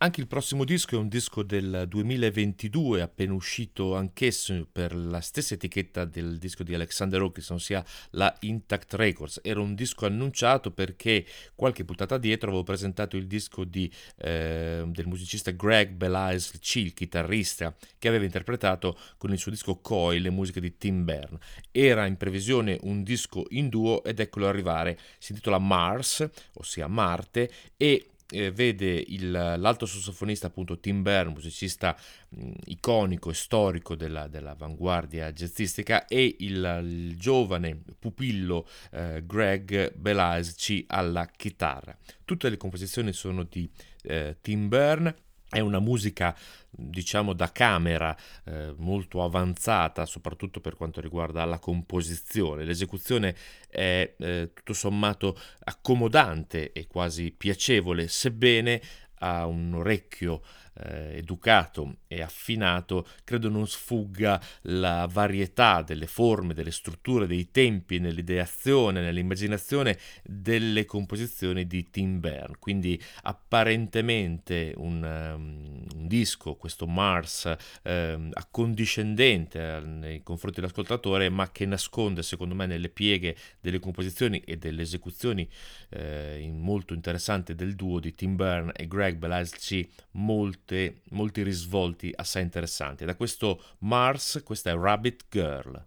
Anche 0.08 0.22
il 0.22 0.26
prossimo 0.26 0.64
disco 0.64 0.94
è 0.94 0.98
un 0.98 1.08
disco 1.08 1.42
del 1.42 1.84
2022, 1.86 3.02
appena 3.02 3.34
uscito 3.34 3.94
anch'esso 3.94 4.66
per 4.72 4.96
la 4.96 5.20
stessa 5.20 5.52
etichetta 5.52 6.06
del 6.06 6.38
disco 6.38 6.62
di 6.62 6.72
Alexander 6.72 7.20
Hawkins, 7.20 7.50
ossia 7.50 7.84
la 8.12 8.34
Intact 8.40 8.94
Records. 8.94 9.40
Era 9.42 9.60
un 9.60 9.74
disco 9.74 10.06
annunciato 10.06 10.70
perché 10.70 11.26
qualche 11.54 11.84
puntata 11.84 12.16
dietro 12.16 12.48
avevo 12.48 12.64
presentato 12.64 13.18
il 13.18 13.26
disco 13.26 13.64
di, 13.64 13.92
eh, 14.16 14.82
del 14.86 15.06
musicista 15.06 15.50
Greg 15.50 15.90
Belize 15.90 16.58
C, 16.58 16.76
il 16.76 16.94
chitarrista, 16.94 17.76
che 17.98 18.08
aveva 18.08 18.24
interpretato 18.24 18.98
con 19.18 19.30
il 19.32 19.38
suo 19.38 19.50
disco 19.50 19.76
Koi 19.76 20.20
le 20.20 20.30
musiche 20.30 20.62
di 20.62 20.78
Tim 20.78 21.04
Berne. 21.04 21.38
Era 21.70 22.06
in 22.06 22.16
previsione 22.16 22.78
un 22.84 23.02
disco 23.02 23.44
in 23.50 23.68
duo 23.68 24.02
ed 24.04 24.20
eccolo 24.20 24.48
arrivare. 24.48 24.98
Si 25.18 25.32
intitola 25.32 25.58
Mars, 25.58 26.26
ossia 26.54 26.86
Marte, 26.86 27.50
e 27.76 28.12
eh, 28.30 28.50
vede 28.50 29.04
il, 29.08 29.30
l'alto 29.30 29.86
sassofonista 29.86 30.48
appunto 30.48 30.78
Tim 30.78 31.02
Berne, 31.02 31.32
musicista 31.32 31.96
mh, 32.28 32.50
iconico 32.66 33.30
e 33.30 33.34
storico 33.34 33.94
della, 33.94 34.26
dell'avanguardia 34.26 35.32
jazzistica 35.32 36.06
e 36.06 36.36
il, 36.40 36.80
il 36.82 37.16
giovane 37.16 37.82
pupillo 37.98 38.68
eh, 38.92 39.22
Greg 39.24 39.94
Belaisci 39.94 40.84
alla 40.88 41.26
chitarra. 41.26 41.96
Tutte 42.24 42.48
le 42.48 42.56
composizioni 42.56 43.12
sono 43.12 43.44
di 43.44 43.70
eh, 44.02 44.36
Tim 44.40 44.68
Berne 44.68 45.14
è 45.50 45.60
una 45.60 45.78
musica, 45.78 46.36
diciamo, 46.70 47.32
da 47.32 47.50
camera 47.50 48.16
eh, 48.44 48.74
molto 48.76 49.22
avanzata, 49.22 50.04
soprattutto 50.04 50.60
per 50.60 50.74
quanto 50.76 51.00
riguarda 51.00 51.44
la 51.44 51.58
composizione. 51.58 52.64
L'esecuzione 52.64 53.34
è 53.68 54.14
eh, 54.18 54.50
tutto 54.52 54.74
sommato 54.74 55.38
accomodante 55.64 56.72
e 56.72 56.86
quasi 56.86 57.32
piacevole, 57.36 58.08
sebbene 58.08 58.80
a 59.20 59.46
un 59.46 59.74
orecchio 59.74 60.42
eh, 60.84 61.16
educato 61.16 61.96
e 62.06 62.22
affinato, 62.22 63.06
credo 63.24 63.48
non 63.48 63.66
sfugga 63.66 64.40
la 64.62 65.08
varietà 65.10 65.82
delle 65.82 66.06
forme, 66.06 66.54
delle 66.54 66.70
strutture, 66.70 67.26
dei 67.26 67.50
tempi 67.50 67.98
nell'ideazione, 67.98 69.00
nell'immaginazione 69.00 69.98
delle 70.22 70.84
composizioni 70.84 71.66
di 71.66 71.90
Tim 71.90 72.20
Berne. 72.20 72.56
Quindi 72.58 73.00
apparentemente 73.22 74.72
un, 74.76 75.02
um, 75.02 75.84
un 75.94 76.06
disco, 76.06 76.54
questo 76.54 76.86
Mars, 76.86 77.52
eh, 77.82 78.28
accondiscendente 78.32 79.80
nei 79.80 80.22
confronti 80.22 80.60
dell'ascoltatore, 80.60 81.28
ma 81.28 81.50
che 81.50 81.66
nasconde 81.66 82.22
secondo 82.22 82.54
me 82.54 82.66
nelle 82.66 82.88
pieghe 82.88 83.36
delle 83.60 83.78
composizioni 83.78 84.40
e 84.40 84.56
delle 84.56 84.82
esecuzioni 84.82 85.48
eh, 85.90 86.48
molto 86.52 86.94
interessanti 86.94 87.54
del 87.54 87.74
duo 87.74 88.00
di 88.00 88.14
Tim 88.14 88.36
Berne 88.36 88.72
e 88.72 88.86
Greg 88.86 89.16
Belasci 89.16 89.88
molto 90.12 90.67
molte, 90.68 91.00
molti 91.10 91.42
risvolti 91.42 92.12
assai 92.14 92.42
interessanti. 92.42 93.04
Da 93.04 93.16
questo 93.16 93.62
Mars, 93.78 94.42
questa 94.44 94.70
è 94.70 94.74
Rabbit 94.74 95.24
Girl. 95.30 95.86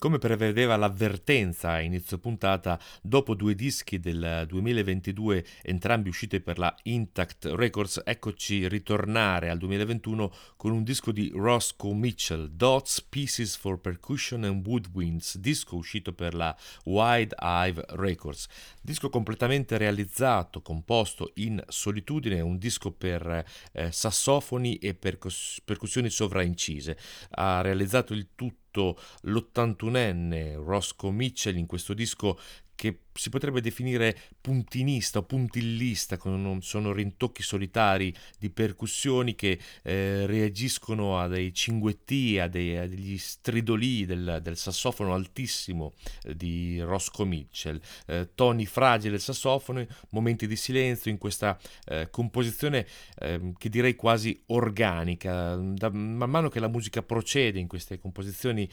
Come 0.00 0.16
prevedeva 0.16 0.76
l'avvertenza 0.76 1.72
a 1.72 1.80
inizio 1.80 2.16
puntata, 2.16 2.80
dopo 3.02 3.34
due 3.34 3.54
dischi 3.54 4.00
del 4.00 4.46
2022, 4.48 5.44
entrambi 5.62 6.08
usciti 6.08 6.40
per 6.40 6.58
la 6.58 6.74
Intact 6.84 7.44
Records, 7.52 8.00
eccoci 8.02 8.66
ritornare 8.66 9.50
al 9.50 9.58
2021 9.58 10.32
con 10.56 10.72
un 10.72 10.84
disco 10.84 11.12
di 11.12 11.30
Roscoe 11.34 11.92
Mitchell, 11.92 12.46
Dots, 12.46 13.02
Pieces 13.02 13.56
for 13.56 13.78
Percussion 13.78 14.44
and 14.44 14.66
Woodwinds, 14.66 15.36
disco 15.36 15.76
uscito 15.76 16.14
per 16.14 16.32
la 16.32 16.56
Wide 16.84 17.36
Hive 17.38 17.84
Records. 17.90 18.48
Disco 18.80 19.10
completamente 19.10 19.76
realizzato, 19.76 20.62
composto 20.62 21.32
in 21.34 21.62
solitudine, 21.68 22.40
un 22.40 22.56
disco 22.56 22.90
per 22.90 23.44
eh, 23.72 23.92
sassofoni 23.92 24.76
e 24.76 24.94
percus- 24.94 25.60
percussioni 25.62 26.08
sovraincise. 26.08 26.96
Ha 27.32 27.60
realizzato 27.60 28.14
il 28.14 28.28
tutto 28.34 28.58
l'81enne 28.78 30.54
Roscoe 30.54 31.10
Mitchell 31.10 31.56
in 31.56 31.66
questo 31.66 31.94
disco 31.94 32.38
che 32.80 33.00
si 33.12 33.28
potrebbe 33.28 33.60
definire 33.60 34.16
puntinista 34.40 35.18
o 35.18 35.22
puntillista, 35.24 36.18
sono 36.60 36.92
rintocchi 36.94 37.42
solitari 37.42 38.10
di 38.38 38.48
percussioni 38.48 39.34
che 39.34 39.58
eh, 39.82 40.24
reagiscono 40.24 41.18
a 41.18 41.28
dei 41.28 41.52
cinguetti, 41.52 42.38
a, 42.38 42.48
dei, 42.48 42.78
a 42.78 42.88
degli 42.88 43.18
stridoli 43.18 44.06
del, 44.06 44.38
del 44.40 44.56
sassofono 44.56 45.12
altissimo 45.12 45.92
eh, 46.22 46.34
di 46.34 46.80
Roscoe 46.80 47.26
Mitchell, 47.26 47.78
eh, 48.06 48.30
toni 48.34 48.64
fragili 48.64 49.10
del 49.10 49.20
sassofono, 49.20 49.86
momenti 50.12 50.46
di 50.46 50.56
silenzio 50.56 51.10
in 51.10 51.18
questa 51.18 51.60
eh, 51.84 52.08
composizione 52.10 52.86
ehm, 53.18 53.52
che 53.58 53.68
direi 53.68 53.94
quasi 53.94 54.42
organica, 54.46 55.54
da, 55.54 55.90
man 55.90 56.30
mano 56.30 56.48
che 56.48 56.60
la 56.60 56.68
musica 56.68 57.02
procede 57.02 57.58
in 57.58 57.66
queste 57.66 57.98
composizioni 57.98 58.66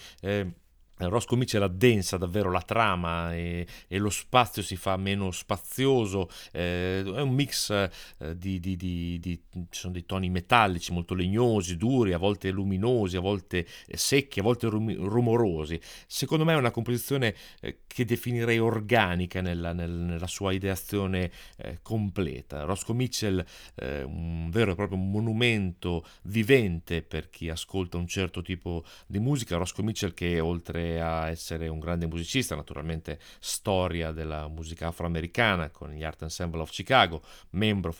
eh, 0.99 1.07
Roscoe 1.07 1.37
Mitchell 1.37 1.61
addensa 1.61 2.17
davvero 2.17 2.51
la 2.51 2.61
trama 2.61 3.35
e, 3.35 3.67
e, 3.87 3.97
lo 3.97 4.09
spazio 4.09 4.61
si 4.61 4.75
fa 4.75 4.97
meno 4.97 5.31
spazioso, 5.31 6.29
eh, 6.51 7.03
è 7.03 7.21
un 7.21 7.33
mix 7.33 7.69
eh, 7.69 7.89
di, 8.35 8.59
di, 8.59 8.75
di, 8.75 9.19
di, 9.19 9.41
ci 9.69 9.79
sono 9.79 9.93
dei 9.93 10.05
toni 10.05 10.29
metallici 10.29 10.91
molto 10.91 11.13
legnosi, 11.13 11.77
duri, 11.77 12.13
a 12.13 12.17
volte 12.17 12.49
luminosi, 12.49 13.17
a 13.17 13.19
volte 13.19 13.67
secchi, 13.87 14.39
a 14.39 14.43
volte 14.43 14.67
rum- 14.67 14.95
rumorosi. 14.95 15.79
Secondo 16.07 16.45
me 16.45 16.53
è 16.53 16.57
una 16.57 16.71
composizione 16.71 17.35
eh, 17.61 17.81
che 17.85 18.05
definirei 18.05 18.59
organica 18.59 19.41
nella, 19.41 19.73
nel, 19.73 19.91
nella 19.91 20.27
sua 20.27 20.51
ideazione 20.51 21.31
eh, 21.57 21.79
completa. 21.81 22.63
Roscoe 22.63 22.95
Mitchell 22.95 23.43
è 23.75 24.01
un 24.01 24.49
vero 24.49 24.71
e 24.71 24.75
proprio 24.75 24.97
monumento 24.97 26.05
vivente 26.23 27.01
per 27.03 27.29
chi 27.29 27.49
ascolta 27.49 27.97
un 27.97 28.07
certo 28.07 28.41
tipo 28.41 28.83
di 29.05 29.19
musica. 29.19 29.57
Roscoe 29.57 29.83
Mitchell 29.83 30.13
che 30.13 30.39
oltre 30.39 30.86
a 30.95 31.29
essere 31.29 31.67
un 31.67 31.79
grande 31.79 32.07
musicista, 32.07 32.55
naturalmente 32.55 33.19
storia 33.39 34.11
della 34.11 34.47
musica 34.47 34.87
afroamericana 34.87 35.69
con 35.69 35.91
gli 35.91 36.03
Art 36.03 36.21
Ensemble 36.21 36.61
of 36.61 36.71
Chicago, 36.71 37.21
membro 37.51 37.93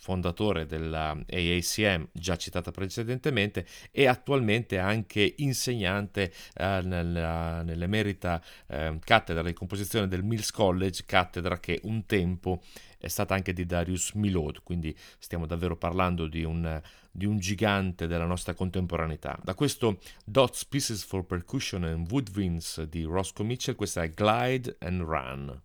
fondatore 0.00 0.66
della 0.66 1.10
AACM 1.10 2.08
già 2.12 2.36
citata 2.36 2.70
precedentemente 2.70 3.66
e 3.90 4.06
attualmente 4.06 4.78
anche 4.78 5.34
insegnante 5.38 6.32
eh, 6.54 6.80
nella, 6.82 7.62
nell'emerita 7.62 8.42
eh, 8.66 8.98
cattedra 9.04 9.42
di 9.42 9.52
composizione 9.52 10.08
del 10.08 10.22
Mills 10.22 10.50
College, 10.50 11.04
cattedra 11.06 11.58
che 11.58 11.80
un 11.84 12.06
tempo 12.06 12.62
è 12.98 13.08
stata 13.08 13.34
anche 13.34 13.52
di 13.52 13.66
Darius 13.66 14.12
Milhaud, 14.12 14.62
quindi 14.62 14.96
stiamo 15.18 15.46
davvero 15.46 15.76
parlando 15.76 16.28
di 16.28 16.44
un, 16.44 16.80
di 17.12 17.26
un 17.26 17.38
gigante 17.38 18.06
della 18.06 18.26
nostra 18.26 18.54
contemporaneità. 18.54 19.38
Da 19.44 19.54
questo 19.54 20.00
Dots 20.24 20.64
Pieces 20.64 21.04
for 21.04 21.24
Percussion 21.24 21.84
and 21.84 22.10
Woodwinds 22.10 22.82
di 22.82 23.04
Roscoe 23.04 23.44
Mitchell, 23.44 23.76
questa 23.76 24.02
è 24.02 24.10
Glide 24.10 24.76
and 24.80 25.02
Run. 25.02 25.62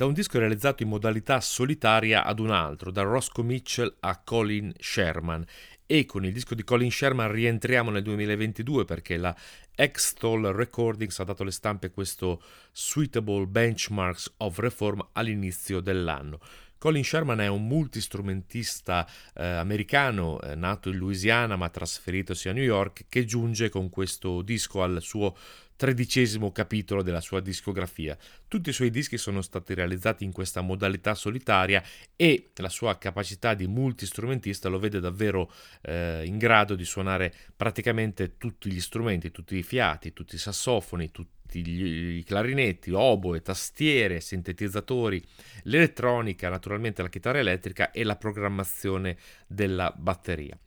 Da 0.00 0.06
un 0.06 0.14
disco 0.14 0.38
realizzato 0.38 0.82
in 0.82 0.88
modalità 0.88 1.42
solitaria 1.42 2.24
ad 2.24 2.38
un 2.38 2.50
altro, 2.50 2.90
da 2.90 3.02
Roscoe 3.02 3.44
Mitchell 3.44 3.96
a 4.00 4.18
Colin 4.24 4.72
Sherman. 4.78 5.44
E 5.84 6.06
con 6.06 6.24
il 6.24 6.32
disco 6.32 6.54
di 6.54 6.64
Colin 6.64 6.90
Sherman 6.90 7.30
rientriamo 7.30 7.90
nel 7.90 8.02
2022 8.04 8.86
perché 8.86 9.18
la 9.18 9.36
Extol 9.74 10.54
Recordings 10.54 11.18
ha 11.18 11.24
dato 11.24 11.44
le 11.44 11.50
stampe 11.50 11.90
questo 11.90 12.42
Suitable 12.72 13.46
Benchmarks 13.46 14.36
of 14.38 14.56
Reform 14.56 15.06
all'inizio 15.12 15.80
dell'anno. 15.80 16.38
Colin 16.78 17.04
Sherman 17.04 17.42
è 17.42 17.48
un 17.48 17.66
multistrumentista 17.66 19.06
eh, 19.34 19.44
americano, 19.44 20.40
eh, 20.40 20.54
nato 20.54 20.88
in 20.88 20.96
Louisiana 20.96 21.56
ma 21.56 21.68
trasferitosi 21.68 22.48
a 22.48 22.54
New 22.54 22.64
York, 22.64 23.04
che 23.10 23.26
giunge 23.26 23.68
con 23.68 23.90
questo 23.90 24.40
disco 24.40 24.82
al 24.82 25.02
suo 25.02 25.36
tredicesimo 25.80 26.52
capitolo 26.52 27.00
della 27.00 27.22
sua 27.22 27.40
discografia. 27.40 28.14
Tutti 28.48 28.68
i 28.68 28.72
suoi 28.74 28.90
dischi 28.90 29.16
sono 29.16 29.40
stati 29.40 29.72
realizzati 29.72 30.24
in 30.24 30.30
questa 30.30 30.60
modalità 30.60 31.14
solitaria 31.14 31.82
e 32.16 32.50
la 32.56 32.68
sua 32.68 32.98
capacità 32.98 33.54
di 33.54 33.66
multistrumentista 33.66 34.68
lo 34.68 34.78
vede 34.78 35.00
davvero 35.00 35.50
eh, 35.80 36.22
in 36.26 36.36
grado 36.36 36.74
di 36.74 36.84
suonare 36.84 37.32
praticamente 37.56 38.36
tutti 38.36 38.70
gli 38.70 38.78
strumenti, 38.78 39.30
tutti 39.30 39.56
i 39.56 39.62
fiati, 39.62 40.12
tutti 40.12 40.34
i 40.34 40.38
sassofoni, 40.38 41.10
tutti 41.10 41.38
i 41.54 42.22
clarinetti, 42.26 42.90
oboe, 42.90 43.40
tastiere, 43.40 44.20
sintetizzatori, 44.20 45.24
l'elettronica, 45.62 46.50
naturalmente 46.50 47.00
la 47.00 47.08
chitarra 47.08 47.38
elettrica 47.38 47.90
e 47.90 48.04
la 48.04 48.16
programmazione 48.16 49.16
della 49.46 49.90
batteria. 49.96 50.58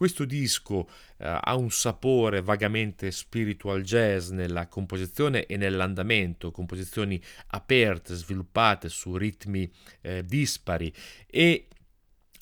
Questo 0.00 0.24
disco 0.24 0.88
eh, 1.18 1.26
ha 1.28 1.54
un 1.56 1.70
sapore 1.70 2.40
vagamente 2.40 3.10
spiritual 3.10 3.82
jazz 3.82 4.30
nella 4.30 4.66
composizione 4.66 5.44
e 5.44 5.58
nell'andamento, 5.58 6.50
composizioni 6.50 7.22
aperte, 7.48 8.14
sviluppate 8.14 8.88
su 8.88 9.14
ritmi 9.14 9.70
eh, 10.00 10.24
dispari 10.24 10.90
e 11.26 11.66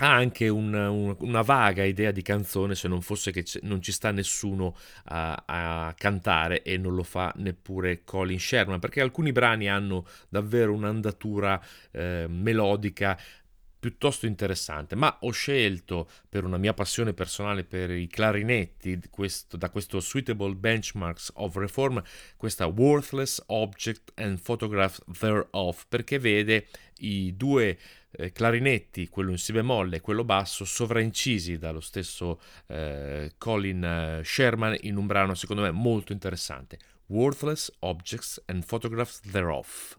ha 0.00 0.14
anche 0.14 0.48
un, 0.48 0.72
un, 0.72 1.16
una 1.18 1.42
vaga 1.42 1.82
idea 1.82 2.12
di 2.12 2.22
canzone 2.22 2.76
se 2.76 2.86
non 2.86 3.00
fosse 3.02 3.32
che 3.32 3.44
non 3.62 3.82
ci 3.82 3.90
sta 3.90 4.12
nessuno 4.12 4.76
a, 5.06 5.42
a, 5.44 5.94
cantare 5.96 6.62
e 6.62 6.76
non 6.76 6.94
lo 6.94 7.02
fa 7.02 7.32
neppure 7.38 8.04
Colin 8.04 8.38
Sherman 8.38 8.78
perché 8.78 9.00
alcuni 9.00 9.32
brani 9.32 9.68
hanno 9.68 10.06
davvero 10.28 10.72
un'andatura 10.72 11.60
eh, 11.90 12.26
melodica 12.28 13.18
piuttosto 13.78 14.26
interessante, 14.26 14.94
ma 14.94 15.18
ho 15.20 15.30
scelto 15.30 16.08
per 16.28 16.44
una 16.44 16.56
mia 16.56 16.74
passione 16.74 17.12
personale 17.12 17.64
per 17.64 17.90
i 17.90 18.06
clarinetti 18.08 19.00
questo, 19.10 19.56
da 19.56 19.70
questo 19.70 20.00
Suitable 20.00 20.54
Benchmarks 20.54 21.32
of 21.34 21.56
Reform 21.56 22.02
questa 22.36 22.66
Worthless 22.66 23.42
Object 23.46 24.12
and 24.16 24.40
Photographs 24.40 25.02
Thereof 25.18 25.86
perché 25.88 26.18
vede 26.18 26.66
i 26.98 27.36
due 27.36 27.78
eh, 28.10 28.32
clarinetti, 28.32 29.08
quello 29.08 29.30
in 29.30 29.38
si 29.38 29.52
bemolle 29.52 29.96
e 29.96 30.00
quello 30.00 30.24
basso, 30.24 30.64
sovraincisi 30.64 31.58
dallo 31.58 31.80
stesso 31.80 32.40
eh, 32.66 33.32
Colin 33.38 33.84
eh, 33.84 34.24
Sherman 34.24 34.76
in 34.80 34.96
un 34.96 35.06
brano 35.06 35.34
secondo 35.34 35.62
me 35.62 35.70
molto 35.70 36.12
interessante. 36.12 36.78
Worthless 37.06 37.72
Objects 37.80 38.42
and 38.46 38.64
Photographs 38.64 39.20
Thereof. 39.20 39.97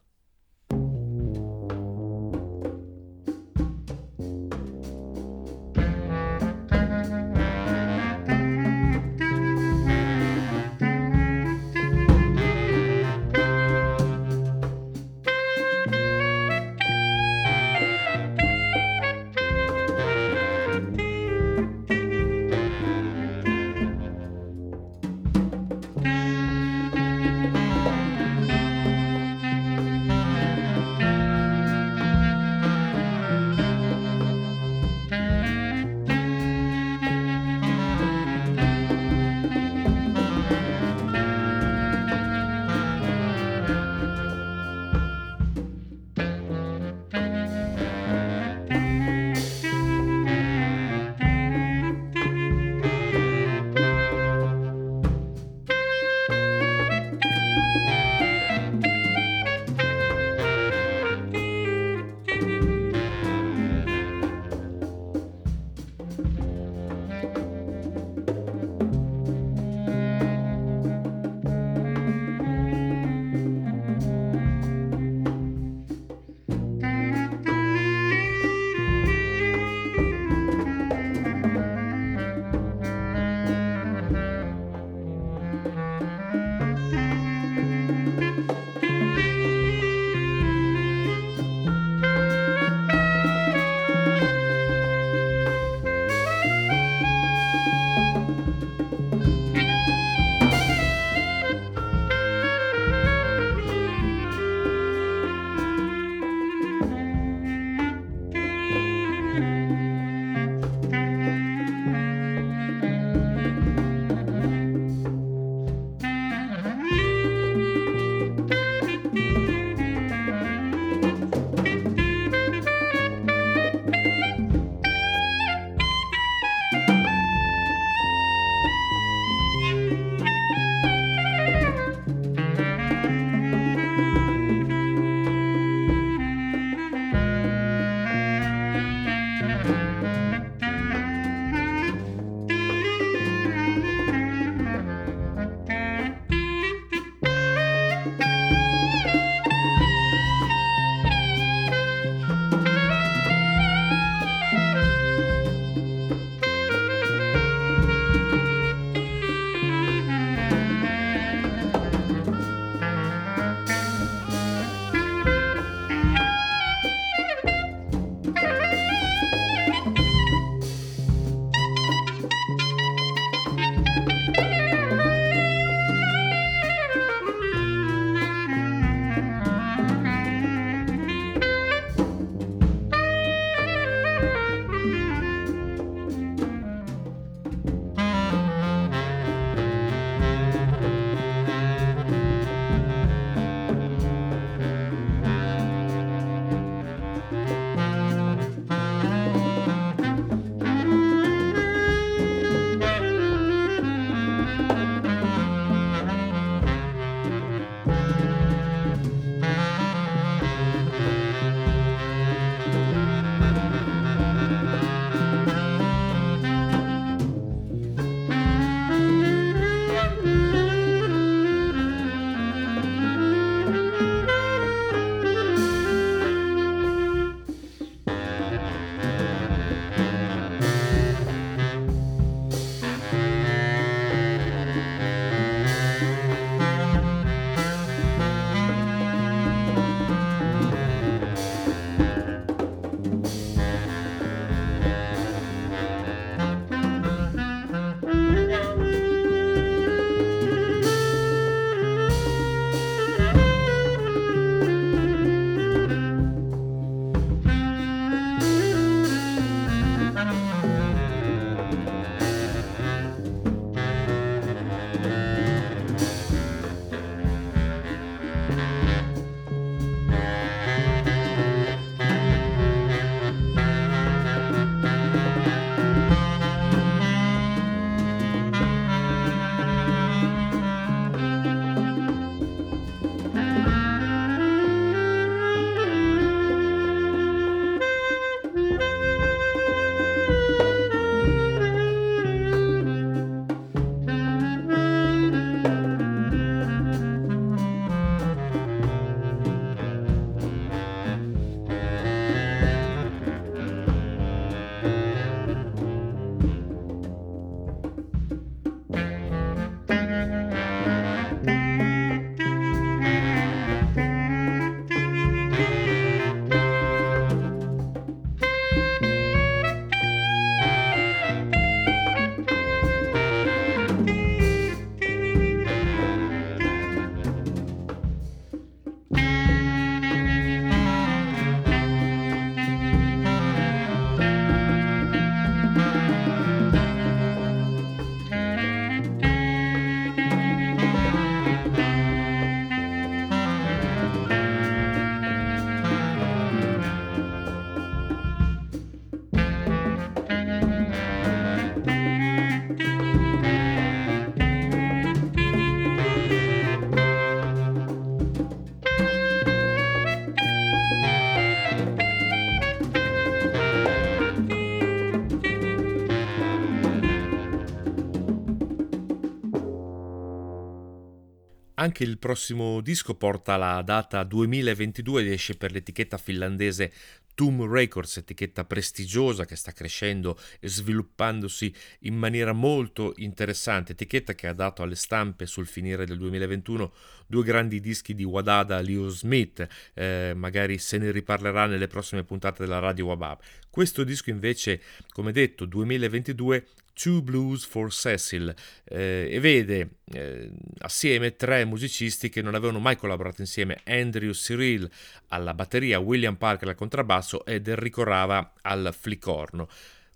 Anche 371.89 372.03
il 372.03 372.19
prossimo 372.19 372.81
disco 372.81 373.15
porta 373.15 373.57
la 373.57 373.81
data 373.81 374.21
2022 374.23 375.23
ed 375.23 375.31
esce 375.31 375.57
per 375.57 375.71
l'etichetta 375.71 376.19
finlandese 376.19 376.91
Tomb 377.33 377.63
Records, 377.63 378.17
etichetta 378.17 378.63
prestigiosa 378.63 379.45
che 379.45 379.55
sta 379.55 379.71
crescendo 379.71 380.37
e 380.59 380.69
sviluppandosi 380.69 381.73
in 382.01 382.15
maniera 382.15 382.53
molto 382.53 383.13
interessante, 383.15 383.93
etichetta 383.93 384.35
che 384.35 384.45
ha 384.45 384.53
dato 384.53 384.83
alle 384.83 384.93
stampe 384.93 385.47
sul 385.47 385.65
finire 385.65 386.05
del 386.05 386.19
2021 386.19 386.93
due 387.25 387.43
grandi 387.43 387.79
dischi 387.79 388.13
di 388.13 388.23
Wadada 388.23 388.79
Leo 388.81 389.09
Smith, 389.09 389.67
eh, 389.95 390.33
magari 390.35 390.77
se 390.77 390.99
ne 390.99 391.09
riparlerà 391.09 391.65
nelle 391.65 391.87
prossime 391.87 392.23
puntate 392.23 392.65
della 392.65 392.77
Radio 392.77 393.07
Wabab. 393.07 393.39
Questo 393.71 394.03
disco 394.03 394.29
invece, 394.29 394.79
come 395.09 395.31
detto, 395.31 395.65
2022 395.65 396.67
Two 396.99 397.21
Blues 397.21 397.65
for 397.65 397.93
Cecil 397.93 398.53
eh, 398.83 399.29
e 399.31 399.39
vede 399.39 399.99
eh, 400.11 400.51
assieme 400.79 401.37
tre 401.37 401.63
musicisti 401.63 402.27
che 402.27 402.41
non 402.41 402.55
avevano 402.55 402.79
mai 402.79 402.97
collaborato 402.97 403.39
insieme, 403.39 403.79
Andrew 403.85 404.31
Cyril 404.31 404.89
alla 405.29 405.53
batteria, 405.53 405.99
William 405.99 406.35
Parker 406.35 406.67
al 406.67 406.75
contrabbasso 406.75 407.45
ed 407.45 407.69
Enrico 407.69 408.03
Rava 408.03 408.51
al 408.63 408.93
flicorno. 408.97 409.69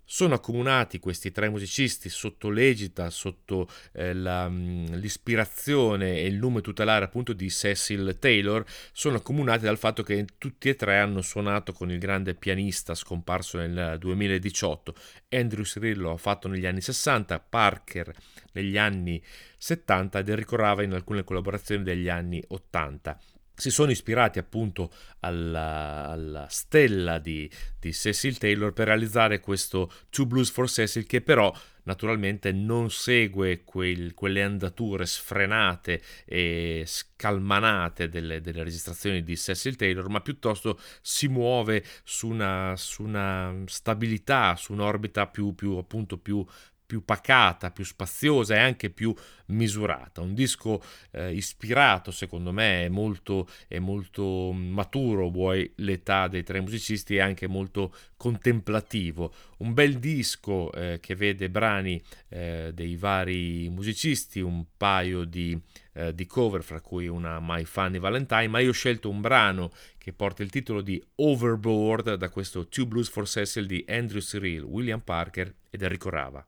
Sono 0.04 0.34
accomunati 0.34 0.98
questi 0.98 1.30
tre 1.32 1.48
musicisti 1.48 2.08
sotto 2.08 2.50
l'egita, 2.50 3.08
sotto 3.10 3.68
eh, 3.92 4.12
la, 4.12 4.48
mm, 4.48 4.94
l'ispirazione 4.94 6.18
e 6.18 6.26
il 6.26 6.36
nome 6.36 6.60
tutelare 6.60 7.06
appunto 7.06 7.32
di 7.32 7.50
Cecil 7.50 8.16
Taylor, 8.18 8.64
sono 8.92 9.16
accomunati 9.16 9.64
dal 9.64 9.78
fatto 9.78 10.02
che 10.02 10.26
tutti 10.38 10.68
e 10.68 10.76
tre 10.76 10.98
hanno 10.98 11.22
suonato 11.22 11.72
con 11.72 11.90
il 11.90 11.98
grande 11.98 12.34
pianista 12.34 12.94
scomparso 12.94 13.58
nel 13.58 13.96
2018. 13.98 14.94
Andrew 15.30 15.64
Cirillo 15.64 16.12
ha 16.12 16.16
fatto 16.16 16.48
negli 16.48 16.66
anni 16.66 16.80
60, 16.80 17.40
Parker 17.40 18.12
negli 18.52 18.76
anni 18.76 19.22
70 19.56 20.18
ed 20.18 20.28
Enrico 20.28 20.56
Rava 20.56 20.82
in 20.82 20.92
alcune 20.92 21.24
collaborazioni 21.24 21.82
degli 21.82 22.08
anni 22.08 22.42
80 22.46 23.18
si 23.56 23.70
sono 23.70 23.92
ispirati 23.92 24.38
appunto 24.38 24.90
alla, 25.20 26.08
alla 26.08 26.46
stella 26.48 27.18
di, 27.18 27.48
di, 27.78 27.92
Cecil 27.92 28.36
Taylor 28.36 28.72
per 28.72 28.88
realizzare 28.88 29.40
questo 29.40 29.90
Two 30.10 30.26
Blues 30.26 30.50
for 30.50 30.68
Cecil 30.68 31.06
che 31.06 31.20
però 31.20 31.54
naturalmente 31.84 32.50
non 32.50 32.90
segue 32.90 33.62
quel, 33.62 34.14
quelle 34.14 34.42
andature 34.42 35.06
sfrenate 35.06 36.02
e 36.24 36.82
scalmanate 36.86 38.08
delle, 38.08 38.40
delle, 38.40 38.64
registrazioni 38.64 39.22
di 39.22 39.36
Cecil 39.36 39.76
Taylor 39.76 40.08
ma 40.08 40.20
piuttosto 40.20 40.80
si 41.00 41.28
muove 41.28 41.84
su 42.02 42.28
una, 42.28 42.74
su 42.76 43.04
una 43.04 43.54
stabilità, 43.66 44.56
su 44.56 44.72
un'orbita 44.72 45.28
più, 45.28 45.54
più 45.54 45.76
appunto 45.76 46.18
più 46.18 46.44
più 46.86 47.04
pacata, 47.04 47.70
più 47.70 47.84
spaziosa 47.84 48.54
e 48.54 48.58
anche 48.58 48.90
più 48.90 49.14
misurata. 49.46 50.20
Un 50.20 50.34
disco 50.34 50.82
eh, 51.12 51.34
ispirato, 51.34 52.10
secondo 52.10 52.52
me, 52.52 52.84
è 52.84 52.88
molto, 52.88 53.48
è 53.68 53.78
molto 53.78 54.52
maturo, 54.52 55.28
vuoi 55.28 55.72
l'età 55.76 56.28
dei 56.28 56.42
tre 56.42 56.60
musicisti, 56.60 57.16
e 57.16 57.20
anche 57.20 57.46
molto 57.46 57.94
contemplativo. 58.16 59.32
Un 59.58 59.74
bel 59.74 59.98
disco 59.98 60.72
eh, 60.72 60.98
che 61.00 61.14
vede 61.14 61.50
brani 61.50 62.02
eh, 62.28 62.70
dei 62.74 62.96
vari 62.96 63.68
musicisti, 63.70 64.40
un 64.40 64.64
paio 64.76 65.24
di, 65.24 65.58
eh, 65.94 66.14
di 66.14 66.26
cover, 66.26 66.62
fra 66.62 66.80
cui 66.80 67.06
una 67.06 67.38
My 67.40 67.64
Funny 67.64 67.98
Valentine, 67.98 68.48
ma 68.48 68.60
io 68.60 68.70
ho 68.70 68.72
scelto 68.72 69.08
un 69.08 69.20
brano 69.20 69.72
che 69.98 70.12
porta 70.12 70.42
il 70.42 70.50
titolo 70.50 70.82
di 70.82 71.02
Overboard 71.16 72.14
da 72.14 72.28
questo 72.28 72.68
Two 72.68 72.86
Blues 72.86 73.08
for 73.08 73.26
Cecil 73.26 73.66
di 73.66 73.84
Andrew 73.88 74.20
Cyril, 74.20 74.62
William 74.62 75.00
Parker 75.00 75.54
ed 75.70 75.82
Enrico 75.82 76.10
Rava. 76.10 76.46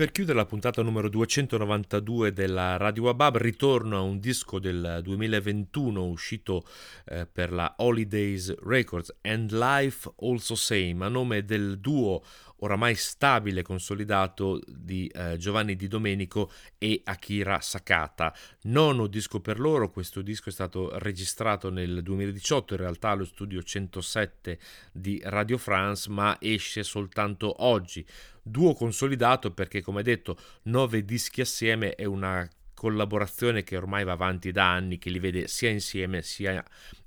Per 0.00 0.12
chiudere 0.12 0.38
la 0.38 0.46
puntata 0.46 0.80
numero 0.80 1.10
292 1.10 2.32
della 2.32 2.78
Radio 2.78 3.02
Wabab 3.02 3.36
ritorno 3.36 3.98
a 3.98 4.00
un 4.00 4.18
disco 4.18 4.58
del 4.58 5.00
2021 5.02 6.06
uscito 6.06 6.64
eh, 7.04 7.26
per 7.30 7.52
la 7.52 7.74
Holidays 7.76 8.58
Records 8.62 9.14
and 9.20 9.50
Life 9.50 10.10
Also 10.22 10.54
Same 10.54 11.04
a 11.04 11.08
nome 11.08 11.44
del 11.44 11.80
duo 11.80 12.22
oramai 12.60 12.94
stabile 12.94 13.62
consolidato 13.62 14.60
di 14.66 15.06
eh, 15.08 15.36
Giovanni 15.36 15.76
Di 15.76 15.88
Domenico 15.88 16.50
e 16.78 17.00
Akira 17.04 17.60
Sakata. 17.60 18.34
Nono 18.62 19.06
disco 19.06 19.40
per 19.40 19.58
loro, 19.60 19.90
questo 19.90 20.22
disco 20.22 20.48
è 20.48 20.52
stato 20.52 20.98
registrato 20.98 21.70
nel 21.70 22.02
2018 22.02 22.74
in 22.74 22.80
realtà 22.80 23.10
allo 23.10 23.24
studio 23.24 23.62
107 23.62 24.58
di 24.92 25.20
Radio 25.24 25.58
France 25.58 26.10
ma 26.10 26.36
esce 26.40 26.82
soltanto 26.82 27.64
oggi. 27.64 28.04
Duo 28.42 28.74
consolidato 28.74 29.52
perché 29.52 29.82
come 29.82 30.02
detto 30.02 30.36
nove 30.62 31.04
dischi 31.04 31.40
assieme 31.40 31.94
è 31.94 32.04
una 32.04 32.48
collaborazione 32.80 33.62
che 33.62 33.76
ormai 33.76 34.04
va 34.04 34.12
avanti 34.12 34.52
da 34.52 34.72
anni, 34.72 34.96
che 34.96 35.10
li 35.10 35.18
vede 35.18 35.48
sia 35.48 35.68
insieme 35.68 36.22
sia 36.22 36.64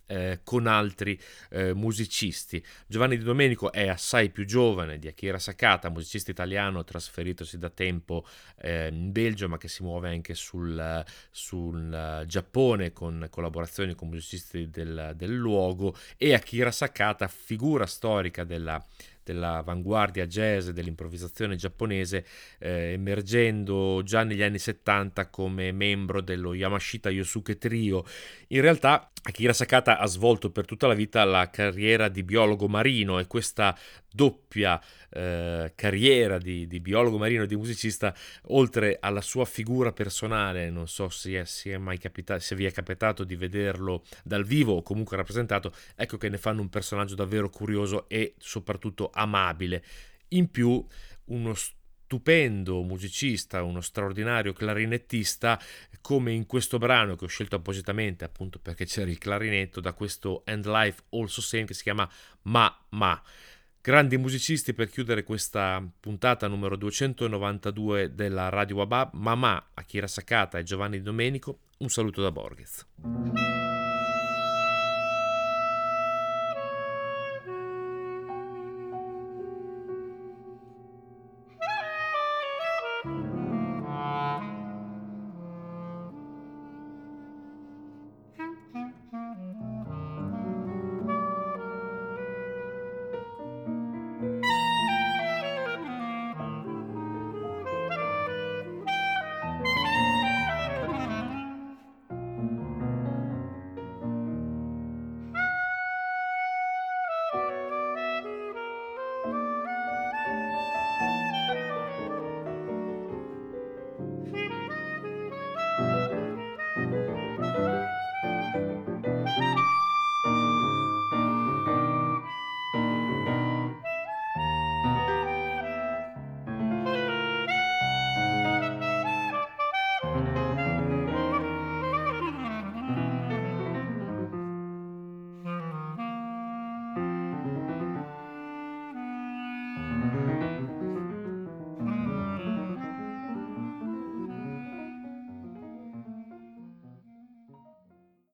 eh, 0.08 0.42
con 0.44 0.68
altri 0.68 1.20
eh, 1.50 1.74
musicisti. 1.74 2.64
Giovanni 2.88 3.18
Di 3.18 3.24
Domenico 3.24 3.72
è 3.72 3.88
assai 3.88 4.30
più 4.30 4.46
giovane 4.46 5.00
di 5.00 5.08
Akira 5.08 5.40
Sakata, 5.40 5.90
musicista 5.90 6.32
italiano 6.32 6.84
trasferitosi 6.84 7.58
da 7.58 7.70
tempo 7.70 8.26
eh, 8.58 8.88
in 8.88 9.12
Belgio, 9.12 9.48
ma 9.48 9.58
che 9.58 9.68
si 9.68 9.84
muove 9.84 10.10
anche 10.10 10.34
sul, 10.34 11.04
sul 11.32 12.24
Giappone 12.28 12.92
con 12.92 13.28
collaborazioni 13.30 13.96
con 13.96 14.10
musicisti 14.10 14.70
del, 14.70 15.14
del 15.16 15.34
luogo. 15.34 15.96
E 16.18 16.34
Akira 16.34 16.72
Sakata, 16.72 17.28
figura 17.28 17.86
storica 17.86 18.44
della 18.44 18.84
dell'avanguardia 19.24 20.28
jazz 20.28 20.68
e 20.68 20.74
dell'improvvisazione 20.74 21.56
giapponese, 21.56 22.26
eh, 22.60 22.94
emergendo 22.94 24.02
già 24.04 24.24
negli 24.24 24.44
anni 24.44 24.60
70 24.60 25.30
come 25.30 25.72
membro 25.72 26.22
dello 26.22 26.54
Yamashita 26.54 27.10
Yosuke 27.10 27.58
Trio. 27.58 28.04
In 28.50 28.62
realtà 28.62 29.10
Akira 29.26 29.54
Sakata 29.54 30.00
ha 30.00 30.06
svolto 30.06 30.52
per 30.52 30.66
tutta 30.66 30.88
la 30.88 30.94
vita 30.94 31.24
la 31.24 31.50
carriera 31.50 32.10
di 32.10 32.24
biologo 32.24 32.68
marino 32.68 33.20
e 33.20 33.28
questa 33.28 33.78
doppia 34.12 34.80
eh, 35.14 35.72
carriera 35.76 36.38
di, 36.38 36.68
di, 36.68 36.80
biologo 36.80 37.18
marino 37.18 37.44
e 37.44 37.48
di 37.48 37.56
musicista, 37.56 38.16
oltre 38.48 38.98
alla 39.00 39.22
sua 39.22 39.46
figura 39.46 39.92
personale, 39.92 40.70
non 40.70 40.88
so 40.88 41.10
se, 41.10 41.42
è, 41.42 41.46
se, 41.46 41.72
è 41.72 41.78
mai 41.78 41.98
capitato, 41.98 42.40
se 42.42 42.56
vi 42.56 42.66
è 42.66 42.72
capitato 42.72 43.24
di 43.24 43.36
vederlo 43.36 44.04
dal 44.24 44.44
vivo 44.44 44.74
o 44.74 44.82
comunque 44.82 45.18
rappresentato, 45.18 45.74
ecco 45.96 46.18
che 46.18 46.30
ne 46.30 46.38
fanno 46.38 46.62
un 46.62 46.70
personaggio 46.70 47.16
davvero 47.16 47.50
curioso 47.50 48.10
e 48.10 48.34
soprattutto 48.38 49.10
amabile. 49.14 49.84
In 50.30 50.50
più, 50.50 50.84
uno 51.26 51.54
stupendo 52.14 52.84
musicista, 52.84 53.64
uno 53.64 53.82
straordinario 53.82 54.54
clarinettista, 54.54 55.60
come 56.00 56.32
in 56.32 56.46
questo 56.46 56.78
brano 56.78 57.16
che 57.16 57.26
ho 57.26 57.28
scelto 57.28 57.56
appositamente 57.56 58.24
appunto 58.24 58.60
perché 58.60 58.86
c'era 58.86 59.10
il 59.10 59.18
clarinetto 59.18 59.80
da 59.80 59.94
questo 59.94 60.44
End 60.46 60.68
Life 60.68 61.04
Also 61.10 61.42
Same 61.42 61.66
che 61.66 61.74
si 61.74 61.82
chiama 61.82 62.08
Ma 62.44 62.86
Ma. 62.90 63.20
Grandi 63.86 64.16
musicisti 64.16 64.74
per 64.74 64.88
chiudere 64.88 65.26
questa 65.26 65.86
puntata 66.00 66.48
numero 66.48 66.78
292 66.78 68.16
della 68.16 68.48
Radio 68.48 68.78
Wabab, 68.78 69.10
Mamà, 69.12 69.72
Akira 69.74 70.08
Sakata 70.08 70.58
e 70.58 70.64
Giovanni 70.64 71.02
Domenico, 71.02 71.58
un 71.80 71.90
saluto 71.90 72.22
da 72.22 72.32
Borghez. 72.32 72.86